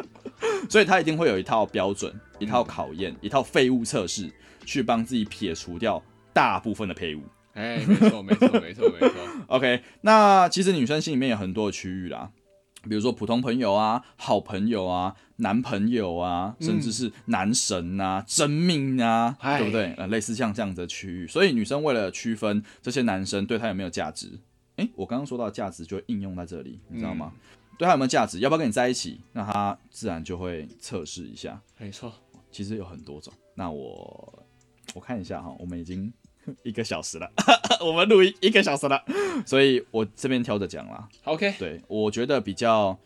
[0.68, 4.30] 所以她一定会有一套标准、一套考验、一套废物测试，
[4.66, 6.02] 去帮自己撇除掉
[6.34, 7.22] 大部分的废物。
[7.58, 9.14] 哎，没错，没错，没错，没错。
[9.48, 12.30] OK，那其实女生心里面有很多的区域啦，
[12.88, 19.92] 比如说普通朋友啊、好朋友啊、男朋友啊，甚至是男神啊、真命啊，哎对不对？
[19.94, 24.38] 呃，类似像这样子的区域，所以女生为了区分这些男生对她有没有价值，
[24.76, 27.32] 诶，我刚刚说到价值就会应用在这里，你知道吗？
[27.76, 31.60] 对他有没有价值，要不要跟你在一起，那他自然就会测试一下。
[31.78, 32.12] 没错，
[32.50, 34.44] 其实有很多种，那我
[34.94, 36.12] 我看一下哈，我们已经
[36.62, 37.30] 一个小时了，
[37.84, 39.02] 我们录音一个小时了，
[39.46, 41.08] 所以我这边挑着讲啦。
[41.22, 42.98] 好 OK，对，我觉得比较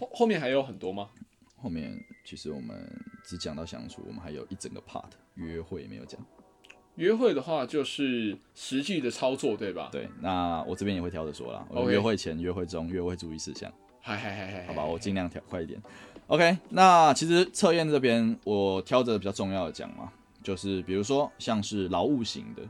[0.00, 1.08] 后 后面还有很多吗？
[1.56, 1.92] 后面，
[2.24, 2.76] 其实我们
[3.22, 5.04] 只讲到相处，我们还有一整个 part
[5.34, 6.20] 约会没有讲。
[6.96, 9.88] 约会的话就是实际的操作，对吧？
[9.92, 15.80] 对，那我这边也会挑着说啦，我约会前、约会中、约会注意事项，嗨嗨嗨嗨，好吧，我尽量挑快一点。
[16.26, 22.62] OK，那其实测验这边我挑着比较重要的讲嘛，就是比如说像是劳务型的，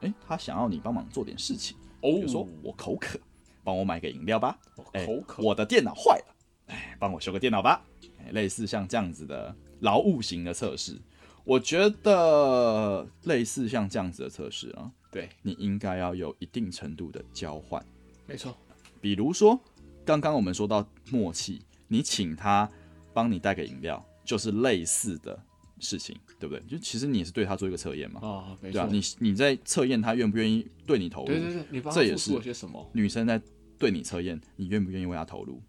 [0.00, 1.76] 诶，他想要你帮忙做点事情。
[2.02, 3.18] 哦比如说我口渴，
[3.64, 4.58] 帮我买个饮料吧。
[4.92, 6.34] 哎口渴，我的电脑坏了，
[6.66, 7.84] 哎，帮我修个电脑吧。
[8.18, 11.00] 哎类似像这样子的劳务型的测试，
[11.44, 17.84] 我觉得类似像这样子的测试啊，对，你应该要有一定程度的交换。
[18.26, 18.56] 没错，
[19.00, 19.58] 比如说，
[20.04, 22.68] 刚刚我们说到默契，你请他
[23.12, 25.38] 帮你带个饮料，就是类似的
[25.78, 26.62] 事情，对不对？
[26.68, 32.90] 就其实你也是对他做一个测验嘛，啊，没错，对啊，你你在测验他愿不愿意对你投入，对对对，这也是出了些什么？
[32.92, 33.40] 女生在
[33.78, 35.62] 对你测验，你愿不愿意为她投入？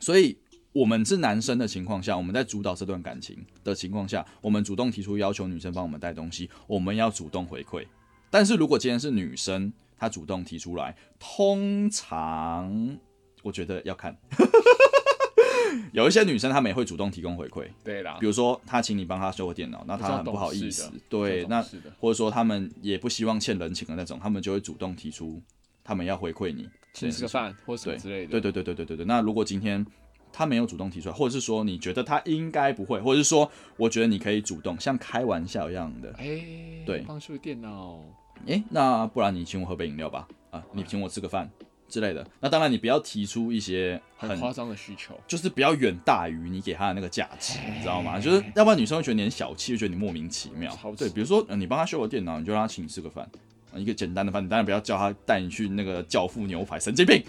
[0.00, 0.36] 所以，
[0.72, 7.86] 我们是男生的情况下，我们在主导这段感情的情况下，我们主动提出要求女生帮我们带东西，我们要主动回馈。
[8.28, 12.98] 但是如果今天是女生，她主动提出来，通常
[13.42, 14.14] 我觉得要看。
[15.92, 18.16] 有一些女生她们也会主动提供回馈，对啦。
[18.20, 21.64] 比，如说她请你帮她修个电脑，那她很不好意思，对，那，
[21.98, 25.40] 或者说她们也不希望欠人情的那种，她们就会主动提出
[25.84, 29.06] 他们要回馈你，请吃个饭或什么对之类的，对对对对对对对。
[29.06, 29.84] 那如果今天
[30.32, 36.42] 他没有主动提出来，或者是说你觉得他应该不会，或者是说我觉得你可以主动，像开玩笑一样的，哎，
[36.84, 38.02] 对帮修电脑，
[38.44, 41.48] 诶，那不然你请我喝杯饮料吧，啊，你请我吃个饭，
[41.88, 42.26] 之类的。
[42.40, 45.18] 那当然，你不要提出一些很很夸张的需求。
[45.26, 48.18] 就是不要远大于你给他的那个价值，你知道吗？
[48.18, 53.28] 就是要不然女生会觉得你很小气，就觉得你莫名其妙对，比如说、呃你帮他修个电脑，你就让他请你吃个饭，
[53.72, 57.22] 啊一个简单的饭，你当然不要叫他带你去那个教父牛排，神经病。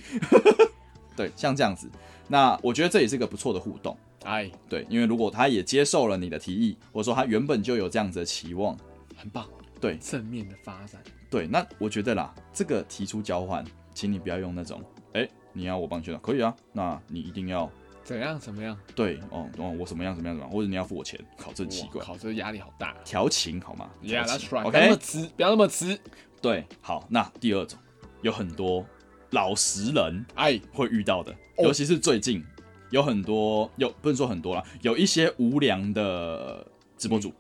[1.15, 1.89] 对，像这样子，
[2.27, 3.97] 那我觉得这也是一个不错的互动。
[4.23, 8.77] 哎，对，因为如果他也接受了你的提议，或者说他原本就有这样子的期望，
[9.15, 9.47] 很棒，
[9.79, 11.01] 对正面的发展。
[11.29, 13.63] 对，那我觉得啦，这个提出交换，
[13.97, 14.79] 请你不要用那种，
[15.13, 17.67] 哎、你要我帮你修，可以啊，那你一定要
[18.03, 18.77] 怎样怎么样？
[18.93, 22.95] 对哦哦，我什么样怎么样怎么样，或者你要付我钱，考，这奇怪哇，靠，这压力好大。
[23.03, 24.69] 调情好吗 Yeah, 调 that's 情 right.
[24.69, 25.99] 不要那么 OK，直，不要那么直。
[26.39, 27.79] 对，好，那第二种
[28.21, 28.85] 有很多
[29.31, 32.45] 老实人哎，会遇到的，哦尤其是最近
[32.91, 36.63] 有很多有不能说很多啦，有一些无良的
[36.99, 37.33] 直播主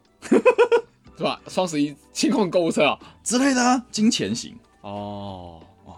[1.15, 1.39] 是吧？
[1.47, 2.97] 双十一清空购物车啊。
[3.23, 5.56] 之类的啊，金钱型哦哦，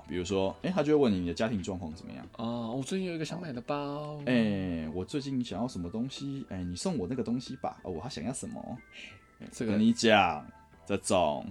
[0.10, 2.28] 比如说，哎、他就会问你你的家庭状况怎么样？
[2.38, 4.20] 哦，我最近有一个想买的包。
[4.26, 6.43] 哎、我最近想要什么东西？
[6.49, 7.80] 哎、你送我那个东西吧。
[7.84, 8.78] 哦，我还想要什么？
[9.53, 10.45] 这个跟你讲，
[10.86, 11.45] 这种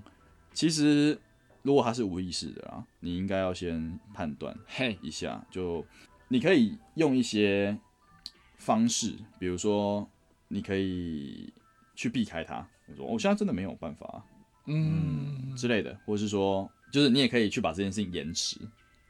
[0.53, 1.19] 其实
[1.63, 5.87] 如果他是无意识的啊，你应该要先判断嘿，一下，就
[6.27, 7.79] 你可以用一些
[8.57, 10.07] 方式，比如说
[10.49, 11.53] 你可以
[11.95, 14.25] 去避开他，我说我现在真的没有办法啊、
[14.67, 18.57] 嗯，之类的，或者是说，就是你也可以去把这件事情延迟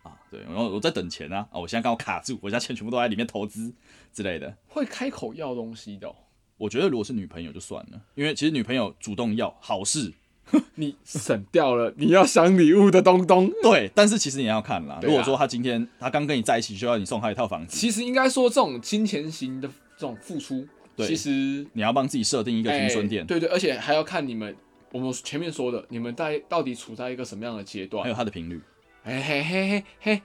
[0.02, 3.72] 啊，对，然后我在等钱啊，啊，我现在刚好卡住，我现在钱全部都在里面投资
[4.12, 4.54] 之类的。
[4.66, 6.14] 会开口要东西的哦、
[6.56, 10.12] 我觉得如果是女朋友就算了，因为其实女朋友主动要好事，
[10.76, 13.50] 你省掉了你要想礼物的东东。
[13.62, 14.94] 对，但是其实你要看啦。
[14.94, 20.66] 啊如果说他今天他刚跟你在一起，就要你送他一套房子，其实应该说，这种金钱型的这种付出，
[20.96, 24.56] 对其实你要帮自己设定一个停损点，哎对对，而且还要看你们，
[24.92, 28.08] 我们前面说的，你们在到底处在一个什么样的阶段还？
[28.08, 28.60] 有它的频率。
[29.04, 30.22] 哎嘿嘿嘿嘿，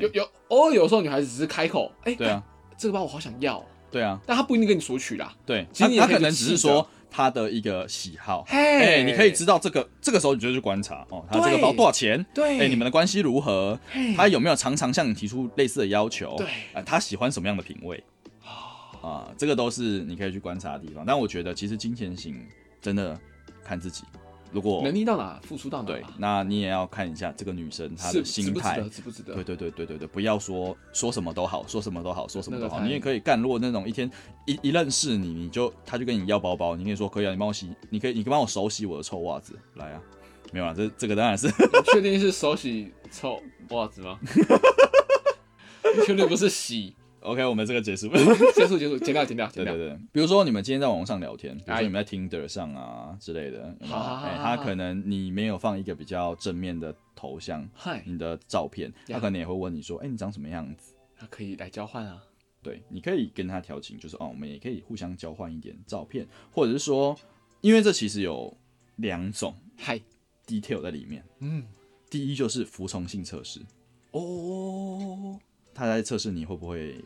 [0.00, 2.42] 有对，有偶尔有时候女孩子只是开口，哎、对啊，
[2.76, 5.34] 这个包我好想要，对啊，但她不一定跟你索取啦。
[5.44, 8.44] 对，其实他他可能只是说他的一个喜好。
[8.46, 12.24] 嘿，哎、你可以知道这个，这个时候你就去观察哦，他这个包多少钱？
[12.32, 13.78] 对，哎、你们的关系如何？
[13.90, 16.36] 嘿他有没有常常向你提出类似的要求？
[16.36, 18.02] 对啊、他喜欢什么样的品味？
[19.02, 21.04] 啊，这个都是你可以去观察的地方。
[21.06, 22.46] 但我觉得其实金钱型
[22.80, 23.18] 真的
[23.70, 24.02] 看自己，
[24.50, 29.34] 如果能力到哪，付出到哪对，那你也要看一下这个女生她的心态值不值得，。
[29.34, 32.80] 对对对对对对，不要说说什么都好，说什么都好，说什么都好。
[32.80, 34.10] 你也可以干，如果那种一天
[34.44, 40.02] 一一认识你，你就他就跟你要包包，你可以说可以啊，你帮我洗，你可以你帮我手洗我的臭袜子，来啊，
[40.52, 44.18] 没有啊，这这个当然是你确定是手洗臭袜子吗？
[45.96, 46.96] 你确定不是洗？
[47.20, 48.08] OK，我们这个结束。
[48.54, 49.74] 结束结束，剪掉剪掉剪掉。
[49.74, 60.94] 对对对，比如说你们今天在网上聊天，比如哎说你们在 Tinder 上啊之类的，哎，他可能你没有放一个比较正面的头像，嗨，你的照片，他可能也会问你说，哎，你长什么样子？
[61.20, 62.22] 那可以来交换啊。
[62.62, 67.18] 对，你可以跟他调情，就是哦，我们也可以互相交换一点照片，或者是说，
[67.60, 68.54] 因为这其实有
[68.96, 70.00] 两种嗨
[70.46, 71.24] ，detail 在里面。
[71.38, 71.64] 嗯，
[72.10, 73.60] 第一就是服从性测试，
[74.10, 75.38] 哦，
[75.74, 77.02] 他在测试你会不会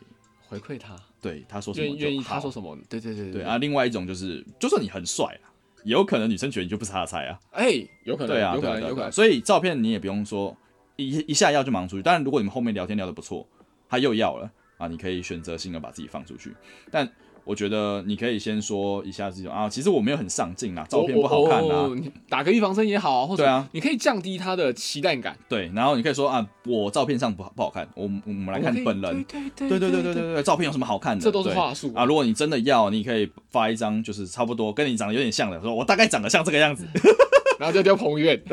[0.47, 5.49] 回馈他，对他说什么就愿意愿意他说什么，对对对对啊。，另外一种就是，就算你很帅啊，
[5.83, 7.39] 也有可能女生觉得你就不是他的菜啊。
[7.51, 7.71] 哎，
[8.03, 9.11] 有可能，对啊，有可能。
[9.11, 10.55] 所以照片你也不用说
[10.95, 12.03] 一一下要就忙出去。
[12.03, 13.47] 当然，如果你们后面聊天聊得不错，
[13.89, 16.55] 他又要了啊，你可以选择性的把自己放出去。
[16.91, 17.09] 但
[17.45, 21.89] 我觉得你可以先说一下这种啊，其实我没有很上镜啊，照片不好看呐。
[22.27, 25.37] 打个预防针也好啊，或者对啊，你可以降低他的期待感。
[25.47, 29.23] 对，然后你可以说啊，我照片上不好不好看，我我们来看你本人。
[29.25, 31.23] 对对对对对对對，照片有什么好看的？
[31.23, 32.03] 这都是话术啊。
[32.03, 36.83] 如果你真的要，你可以发一张就是差不多跟你长得有点像的，说我大概长得像这个样子，
[37.59, 38.41] 然后就丢彭于晏。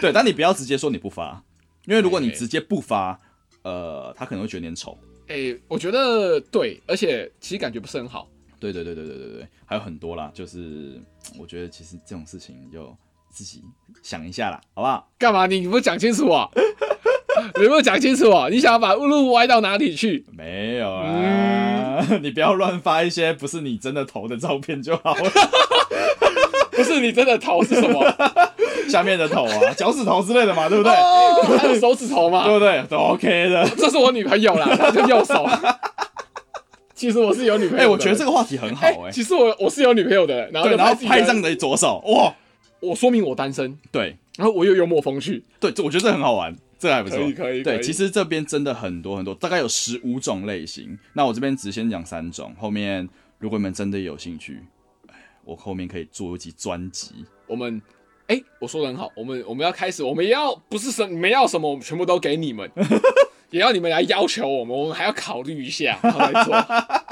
[0.00, 1.42] 对，但你不要直接说你不发，
[1.86, 3.18] 因为如果你直接不发，
[3.62, 4.96] 呃，他可能会觉得你丑。
[5.28, 8.28] 哎，我觉得对，而且其实感觉不是很好。
[8.58, 11.00] 对对对对对对对，还有很多啦，就是
[11.38, 12.96] 我觉得其实这种事情就
[13.30, 13.62] 自己
[14.02, 15.10] 想一下啦，好不好？
[15.18, 15.46] 干嘛？
[15.46, 16.48] 你不讲清楚啊？
[17.58, 18.48] 你有没有讲清楚啊？
[18.48, 20.24] 你想要把路歪到哪里去？
[20.32, 25.30] 没有啊， 你不要乱发一些不是你真的头的照片就好了，
[26.72, 28.02] 不是你真的头是什么？
[28.88, 30.92] 下面的头啊，脚趾头之类的嘛，对不对？
[30.92, 32.54] 哦，还有手指头嘛对？
[32.54, 32.82] 不对？
[32.88, 33.68] 都 OK 的。
[33.76, 35.46] 这是我女朋友啦，她就右手。
[36.94, 37.90] 其实我是有女朋友哎、的。
[37.90, 42.34] 我觉得这个话题很好哎、其实我我是有女朋友的，然后然后拍上的左手，哇，
[42.80, 47.18] 我说明我单身，对然后我又幽默风趣，对，这我觉得这很好玩，这个还不错。
[47.18, 47.62] 可以可以。
[47.62, 50.98] 对，其实这边真的很多很多，大概有十五种类型。
[51.12, 53.06] 那我这边只先讲三种，后面
[53.38, 54.62] 如果你们真的有兴趣，
[55.08, 55.14] 哎
[55.44, 57.26] 我后面可以做一集专辑。
[57.46, 57.80] 我们
[58.28, 62.70] 哎、我说的很好，我们我们要开始，我们也要不是什你们要什么，我们全部都给你们，
[63.50, 66.54] 也要你们来要求我们，我们还要考虑一下，然后来做。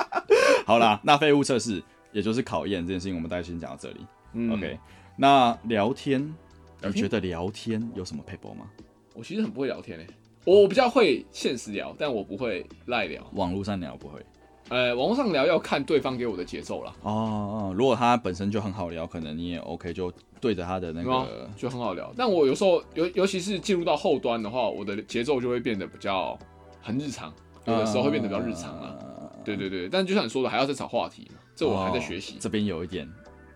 [0.67, 4.07] 好啦，那废物测试也就是考验这件事情，我们大概先讲到这里。
[4.33, 4.79] 嗯 OK，
[5.17, 6.35] 那聊天，
[6.83, 8.67] 你觉得聊天有什么 paper 吗？
[9.15, 10.07] 我其实很不会聊天诶、
[10.45, 13.25] 我比较会现实聊，但我不会赖聊。
[13.35, 14.21] 网络上聊不会
[14.69, 17.75] 呃，网络上聊要看对方给我的节奏了，哦哦。
[17.77, 22.13] 如果他本身就很好聊，可能你也 OK，就对着他的那个就很好聊。
[22.17, 26.39] 但我有时候尤尤其是进入到后端的话，我的节奏就会变得比较
[26.81, 27.33] 很日常，
[27.67, 28.97] 有的时候会变得比较日常啊。
[29.01, 32.39] 呃对对对，但就像你说的，还要再找话题嘛，这我还在学习哦。
[32.41, 33.07] 这边有一点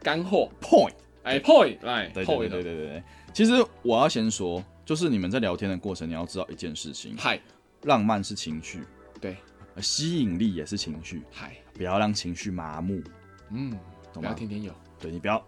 [0.03, 0.93] 干货，point。
[1.23, 3.03] 哎，point，来对对对 point，对对对对。
[3.33, 3.53] 其实
[3.83, 7.41] 我要先说，就是你们在聊天的过程，你要知道一件事情：嗨，
[7.85, 8.83] 浪漫是情绪，
[9.19, 9.37] 对，呃
[9.81, 13.03] 吸引力也是情绪，嗨，不要让情绪麻木，
[13.51, 14.35] 嗯，不要懂吗？
[14.35, 15.45] 天天有，对你不要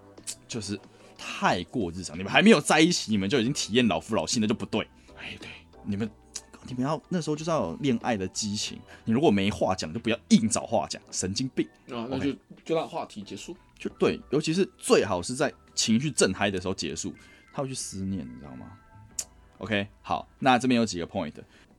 [0.47, 0.79] 就是
[1.17, 4.87] 太过日常，你们还没有在一起，你们就已经体验老夫老妻，那就不对。
[5.19, 5.49] 哎，对，
[5.85, 6.11] 你们
[6.67, 11.67] 你们要那时候就是要有恋爱的激情，你如果没话讲，就不要硬找话讲，神经病。
[11.89, 12.33] 啊，那就
[12.65, 13.57] 就让话题结束。
[13.79, 17.15] 就对，尤其是最好是在情绪正嗨的时候结束，
[17.53, 18.71] 他会去思念，你知道吗
[19.57, 21.33] ？OK，好，那这边有几个 point。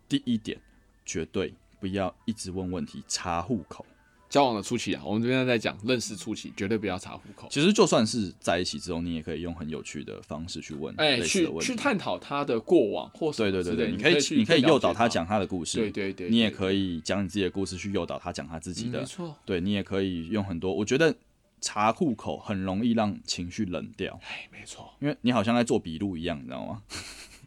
[0.09, 0.59] 第一点，
[1.05, 3.85] 绝对不要一直问问题，查户口。
[4.29, 7.49] 交往的初期啊，我们这边在讲认识初期，绝对不要查户口。
[7.51, 11.49] 其实就算是在一起之后，你也可以用很有趣的方式去问哎，去。
[11.59, 19.35] 去探讨他的过往或什对对对你可以你可以诱导他，讲他的故事，对对对，你也可以讲你自己的故事去诱导他讲他自己的嗯没，错。
[19.43, 20.73] 对你也可以用很多。
[20.73, 21.13] 我觉得
[21.59, 26.81] 查户口很容易让情绪冷掉，哎，没错，因为你好像在做笔录一样，你知道吗？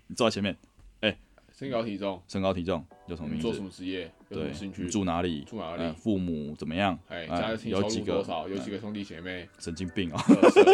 [0.06, 0.54] 你 坐在前面，
[1.00, 1.16] 哎
[1.56, 3.42] 身高体重，身高体重叫什么名字？
[3.42, 4.82] 做什么职业，对兴趣？
[4.82, 5.42] 你，住哪里？
[5.44, 5.82] 住哪里？
[5.82, 6.98] 呃，父母怎么样？
[7.08, 7.26] 哎，
[7.64, 10.22] 有几个入多少，有几个兄弟姐妹，神经病啊，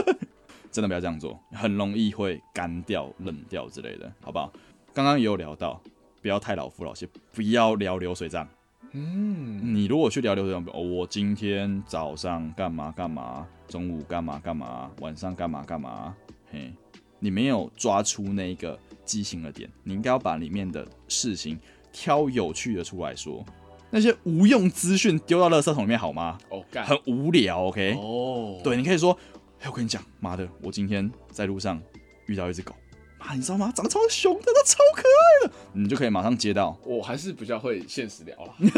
[0.71, 4.53] 真的不要这样做，很容易会干掉、冷掉之类的，好不好？
[4.93, 5.81] 刚刚也有聊到，
[6.23, 8.49] 不要太老夫老妻，不要聊流水账。
[8.93, 16.15] 嗯，你如果去聊流水账，哦，我今天早上干嘛干嘛，中午干嘛干嘛，晚上干嘛干嘛，
[16.51, 16.73] 嘿，
[17.21, 21.57] 你没有抓出那个畸形的点，你应该要把里面的事情
[21.93, 23.45] 挑有趣的出来说。
[23.93, 26.39] 那些无用资讯丢到垃圾桶里面好吗？
[26.49, 29.17] 哦，干，很无聊，OK？、哦，对，你可以说，
[29.61, 31.81] 哎、我跟你讲，妈的，我今天在路上
[32.27, 32.73] 遇到一只狗，
[33.19, 33.73] 妈，你知道吗？
[33.75, 36.79] 长得超凶的，它超可爱的，你就可以马上接到。
[36.85, 38.55] 我还是比较会现实聊了。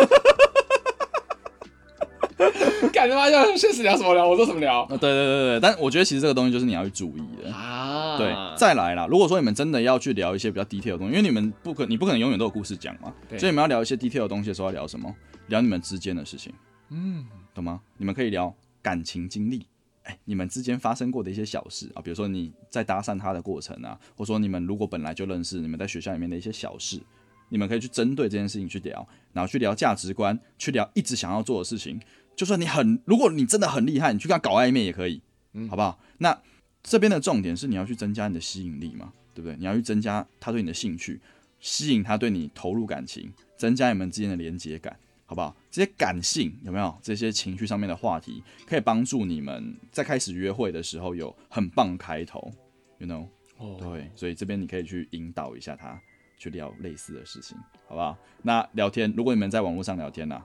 [2.93, 4.27] 干他妈要现实聊什么聊？
[4.27, 7.53] 我说什么聊啊，对对对对，但我觉得其实这个东西就是你要去注意的。
[7.53, 7.82] 啊？
[8.19, 9.07] 对，再来啦。
[9.07, 15.15] 如果说你们真的要去聊一些比较 detail 的东西，因为你们不可，你不可能永远都有故事讲嘛，所以你们要聊一些 detail 的东西的时候，要聊什么？
[15.49, 16.53] 聊你们之间的事情，
[16.91, 17.81] 嗯，懂吗？
[17.99, 19.67] 你们可以聊感情经历，
[20.05, 27.01] 哎，你们之间发生过的一些小事啊，比如说你在搭讪他的过程啊，或者说你们如果本来就认识，你们在学校里面的一些小事，
[27.49, 32.01] 你们可以去针对这件事情去聊，然后去聊价值观，去聊一直想要做的事情。
[32.35, 35.21] 就算你很，如果你真的很厉害，你去跟他搞暧昧也可以，
[35.53, 35.99] 嗯好不好？
[36.19, 36.39] 那
[36.83, 39.57] 这边的重点是你要去增加你的吸引力嘛，对不对？
[39.57, 41.21] 你要去增加他对你的兴趣，
[41.61, 45.57] 吸引他对你投入感情，增加你们之间的连接感，好不好？
[45.71, 46.99] 这些感性有没有？
[47.03, 52.53] 这些情绪上面的话题，可以帮助你们在开始约会的时候有很棒的开头
[52.99, 53.27] ，you know？
[53.59, 56.01] 哦，对，所以这边你可以去引导一下他
[56.37, 57.57] 去聊类似的事情，
[57.87, 58.19] 好不好？
[58.43, 60.43] 那聊天，如果你们在网络上聊天呐、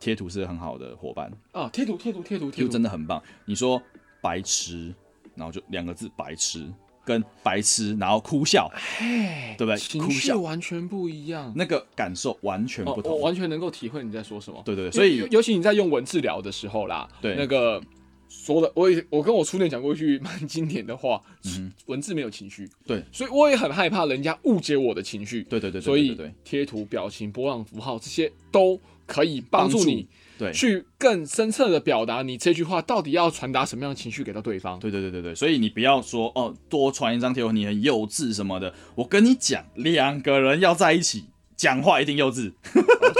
[0.00, 3.22] 贴图是很好的伙伴，啊，贴图贴图贴图贴就图，真的很棒。
[3.44, 3.80] 你说
[4.20, 4.92] 白痴，
[5.36, 6.66] 然后就两个字白痴，
[7.04, 8.68] 跟白痴，然后哭笑，
[8.98, 9.76] 哎，对不对？
[9.76, 10.34] 情哭笑。
[10.34, 11.52] 绪完全不一样。
[11.54, 13.12] 那个感受完全哦不，同。
[13.12, 14.60] 我完全能够体会你在说什么。
[14.64, 17.36] 对对对，所以尤尤其你在用文字聊的时候啦，对。
[17.36, 17.80] 那个
[18.28, 26.34] 说的，我也我跟我初恋讲过一句蛮经典的话，嗯文字没有情绪，对，所以我也很害怕人家误解我的情绪，对对对对，所以对对。
[26.42, 30.08] 贴图、表情、波浪符号这些都可以帮助你
[30.38, 34.78] 对去更深刻的表达你这句话到底要传达什么样的情绪给到对方。
[34.78, 38.74] 对对对对对，所以你不要说哦，多传一张贴文你很幼稚什么的。
[38.94, 41.24] 我跟你讲，两个人要在一起
[41.56, 42.52] 讲话一定幼稚，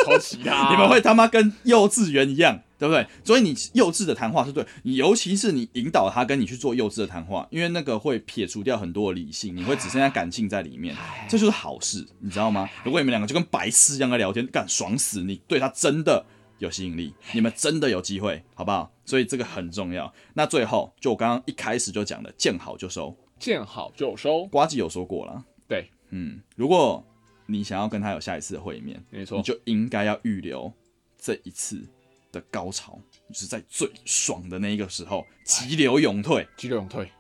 [0.05, 3.07] 抄袭他， 你们会他妈跟幼稚园一样，对不对？
[3.25, 10.95] 所以你幼稚的谈话是对，你尤其是你引导他跟你去做幼稚的谈话，因为那个会撇除掉很多的理性，你会只剩下感性在里面，
[11.31, 12.69] 这就是好事，你知道吗？
[12.85, 16.27] 如果你们两个就跟白痴一样在聊天，干爽死，你对他真的
[16.59, 18.93] 有吸引力，你们真的有机会，好不好？
[19.05, 20.13] 所以这个很重要。
[20.35, 23.17] 那最后，就我刚刚一开始就讲的，见好就收。
[23.39, 27.05] 见好就收，瓜吉有说过了，对，嗯，如果
[27.45, 30.73] 你想要跟他有下一次的会面，没错你，就应该要预留
[31.19, 31.87] 这一次
[32.33, 37.13] 的高潮，就是在最爽的那一个时候急流勇退，急流勇退，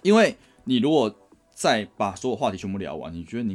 [0.00, 0.34] 因为
[0.64, 1.14] 你如果
[1.52, 3.54] 再把所有话题全部聊完，你觉得你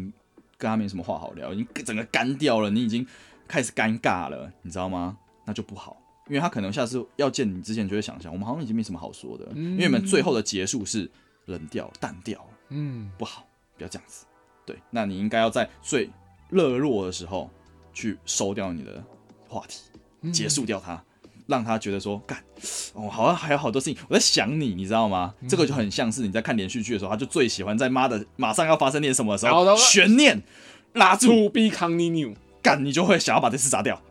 [0.56, 3.08] 跟他没什么话好聊，你整个干掉了，你已经
[3.48, 5.18] 开始尴尬了，你知道吗？
[5.46, 5.98] 那就不好，
[6.28, 11.10] 因为他可能下次要见你之前就会想想，我们好像已经没什么好说的，因为你们最后的结束是
[11.46, 13.46] 冷掉、淡掉，嗯，不好，
[13.78, 14.26] 不要这样子。
[14.66, 16.10] 对，那你应该要在最
[16.50, 17.50] 热络的时候
[17.94, 19.04] 去收掉你的
[19.48, 21.04] 话题，结束掉它。
[21.46, 22.42] 让他觉得说干
[22.94, 25.36] 哦，好像还有好多事情我在想你，你知道吗？
[25.46, 30.42] 这个就很像是你在看连续剧的时候，他就最喜欢在妈的马上要发生点什么的时候，悬念
[30.94, 34.02] 拉住，To be continue，干你就会想要把这事砸掉，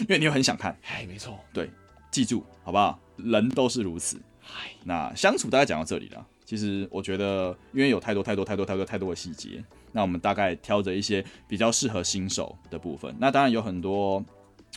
[0.00, 0.76] 因为你又很想看。
[0.86, 1.70] 哎，没错，对，
[2.10, 2.98] 记住好不好？
[3.16, 4.20] 人都是如此。
[4.84, 6.26] 那相处大概讲到这里了。
[6.44, 9.62] 其实我觉得，因为有太多太多太多太多太多的细节，
[9.92, 13.14] 那我们大概挑着一些比较适合新手的部分。
[13.18, 14.24] 那当然有很多。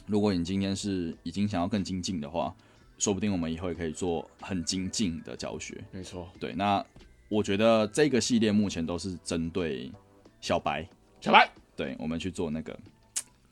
[0.07, 2.53] 如果你今天是已经想要更精进的话，
[2.98, 5.81] 说不定我们以后也可以做很精进的教学。
[5.91, 6.53] 没错，对。
[6.53, 6.84] 那
[7.30, 9.91] 我觉得这个系列目前都是针对
[10.39, 10.88] 小白，
[11.19, 12.77] 小白，对我们去做那个。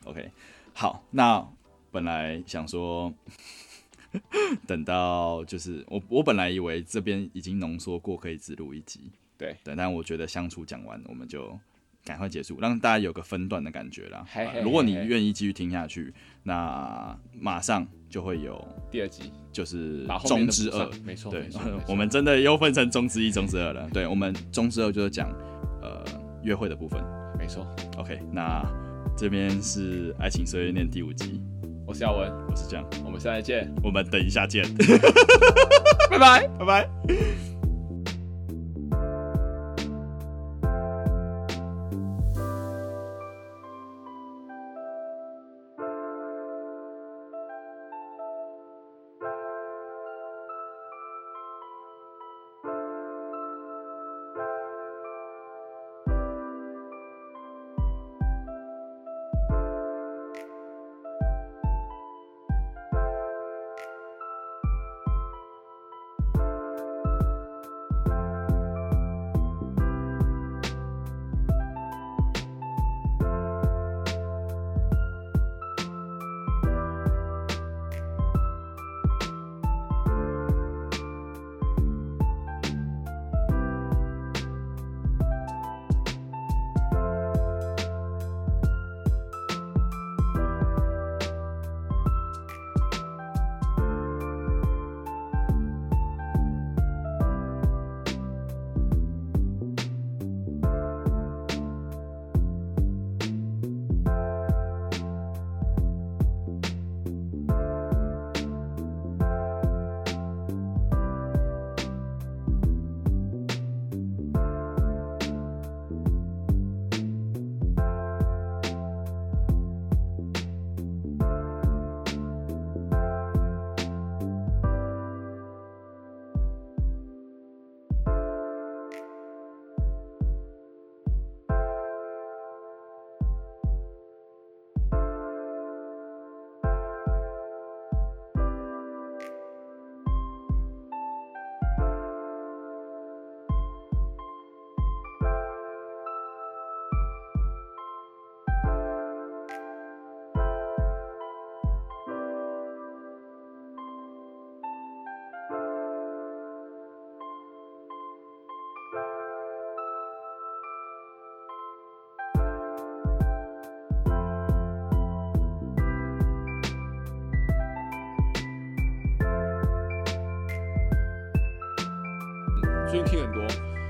[0.06, 0.32] OK，
[0.74, 1.04] 好。
[1.12, 1.46] 那
[1.92, 3.14] 本来想说，
[4.68, 9.12] 等到就是我我本来以为这边已经浓缩过，可以只录一集。
[9.38, 9.76] 对，对。
[9.76, 11.60] 但我觉得相处讲完，我们就。
[12.06, 14.26] 赶快结束，让大家有个分段的感觉啦。
[14.64, 16.12] 如果你愿意继续听下去，
[16.44, 20.90] 那马上就会有第二集，就是中之二。
[21.04, 21.48] 没错，对，
[21.88, 23.88] 我们真的又分成中之一、中之二了。
[23.94, 25.30] 对，我们中之二就是讲
[25.84, 26.04] 呃
[26.42, 27.04] 约会的部分。
[27.38, 27.68] 没错。
[27.98, 28.64] OK，那
[29.16, 31.44] 这边是爱情碎碎念第五集，
[31.90, 34.64] 我是耀文，我是江，我们下次见，我们等一下见，
[36.08, 36.88] 拜拜，拜拜。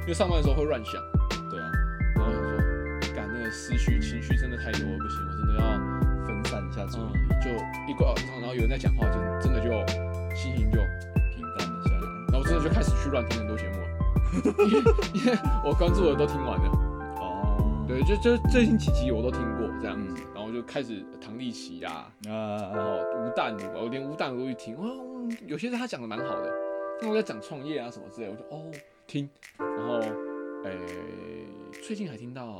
[0.10, 0.99] 为上班的时候会乱想，
[1.52, 1.69] 对啊，
[2.15, 2.57] 然后想说，
[3.15, 5.61] 感那个思绪情绪真的太多了，不行，我真的要
[6.26, 7.49] 分散一下注意力，就
[7.88, 9.69] 一挂，然后有人在讲话，就真的就
[10.36, 10.80] 心情就
[11.36, 13.88] 平淡了下来，然后我真的就开始去乱听很多节目了，
[15.14, 16.72] 因为我关注的都听完了，
[17.22, 26.52] 哦，对，就就最近几集我都听过这样子，然后就开始唐立奇啊，啊，然后吴淡如，我连吴淡如都去听，哦，有些人他讲的蛮好的。
[27.02, 28.69] 那我在讲创业啊什么之类，我就哦
[29.10, 29.27] 听，
[29.57, 29.95] 然后
[30.65, 30.77] 诶
[31.81, 32.56] 最近还听到？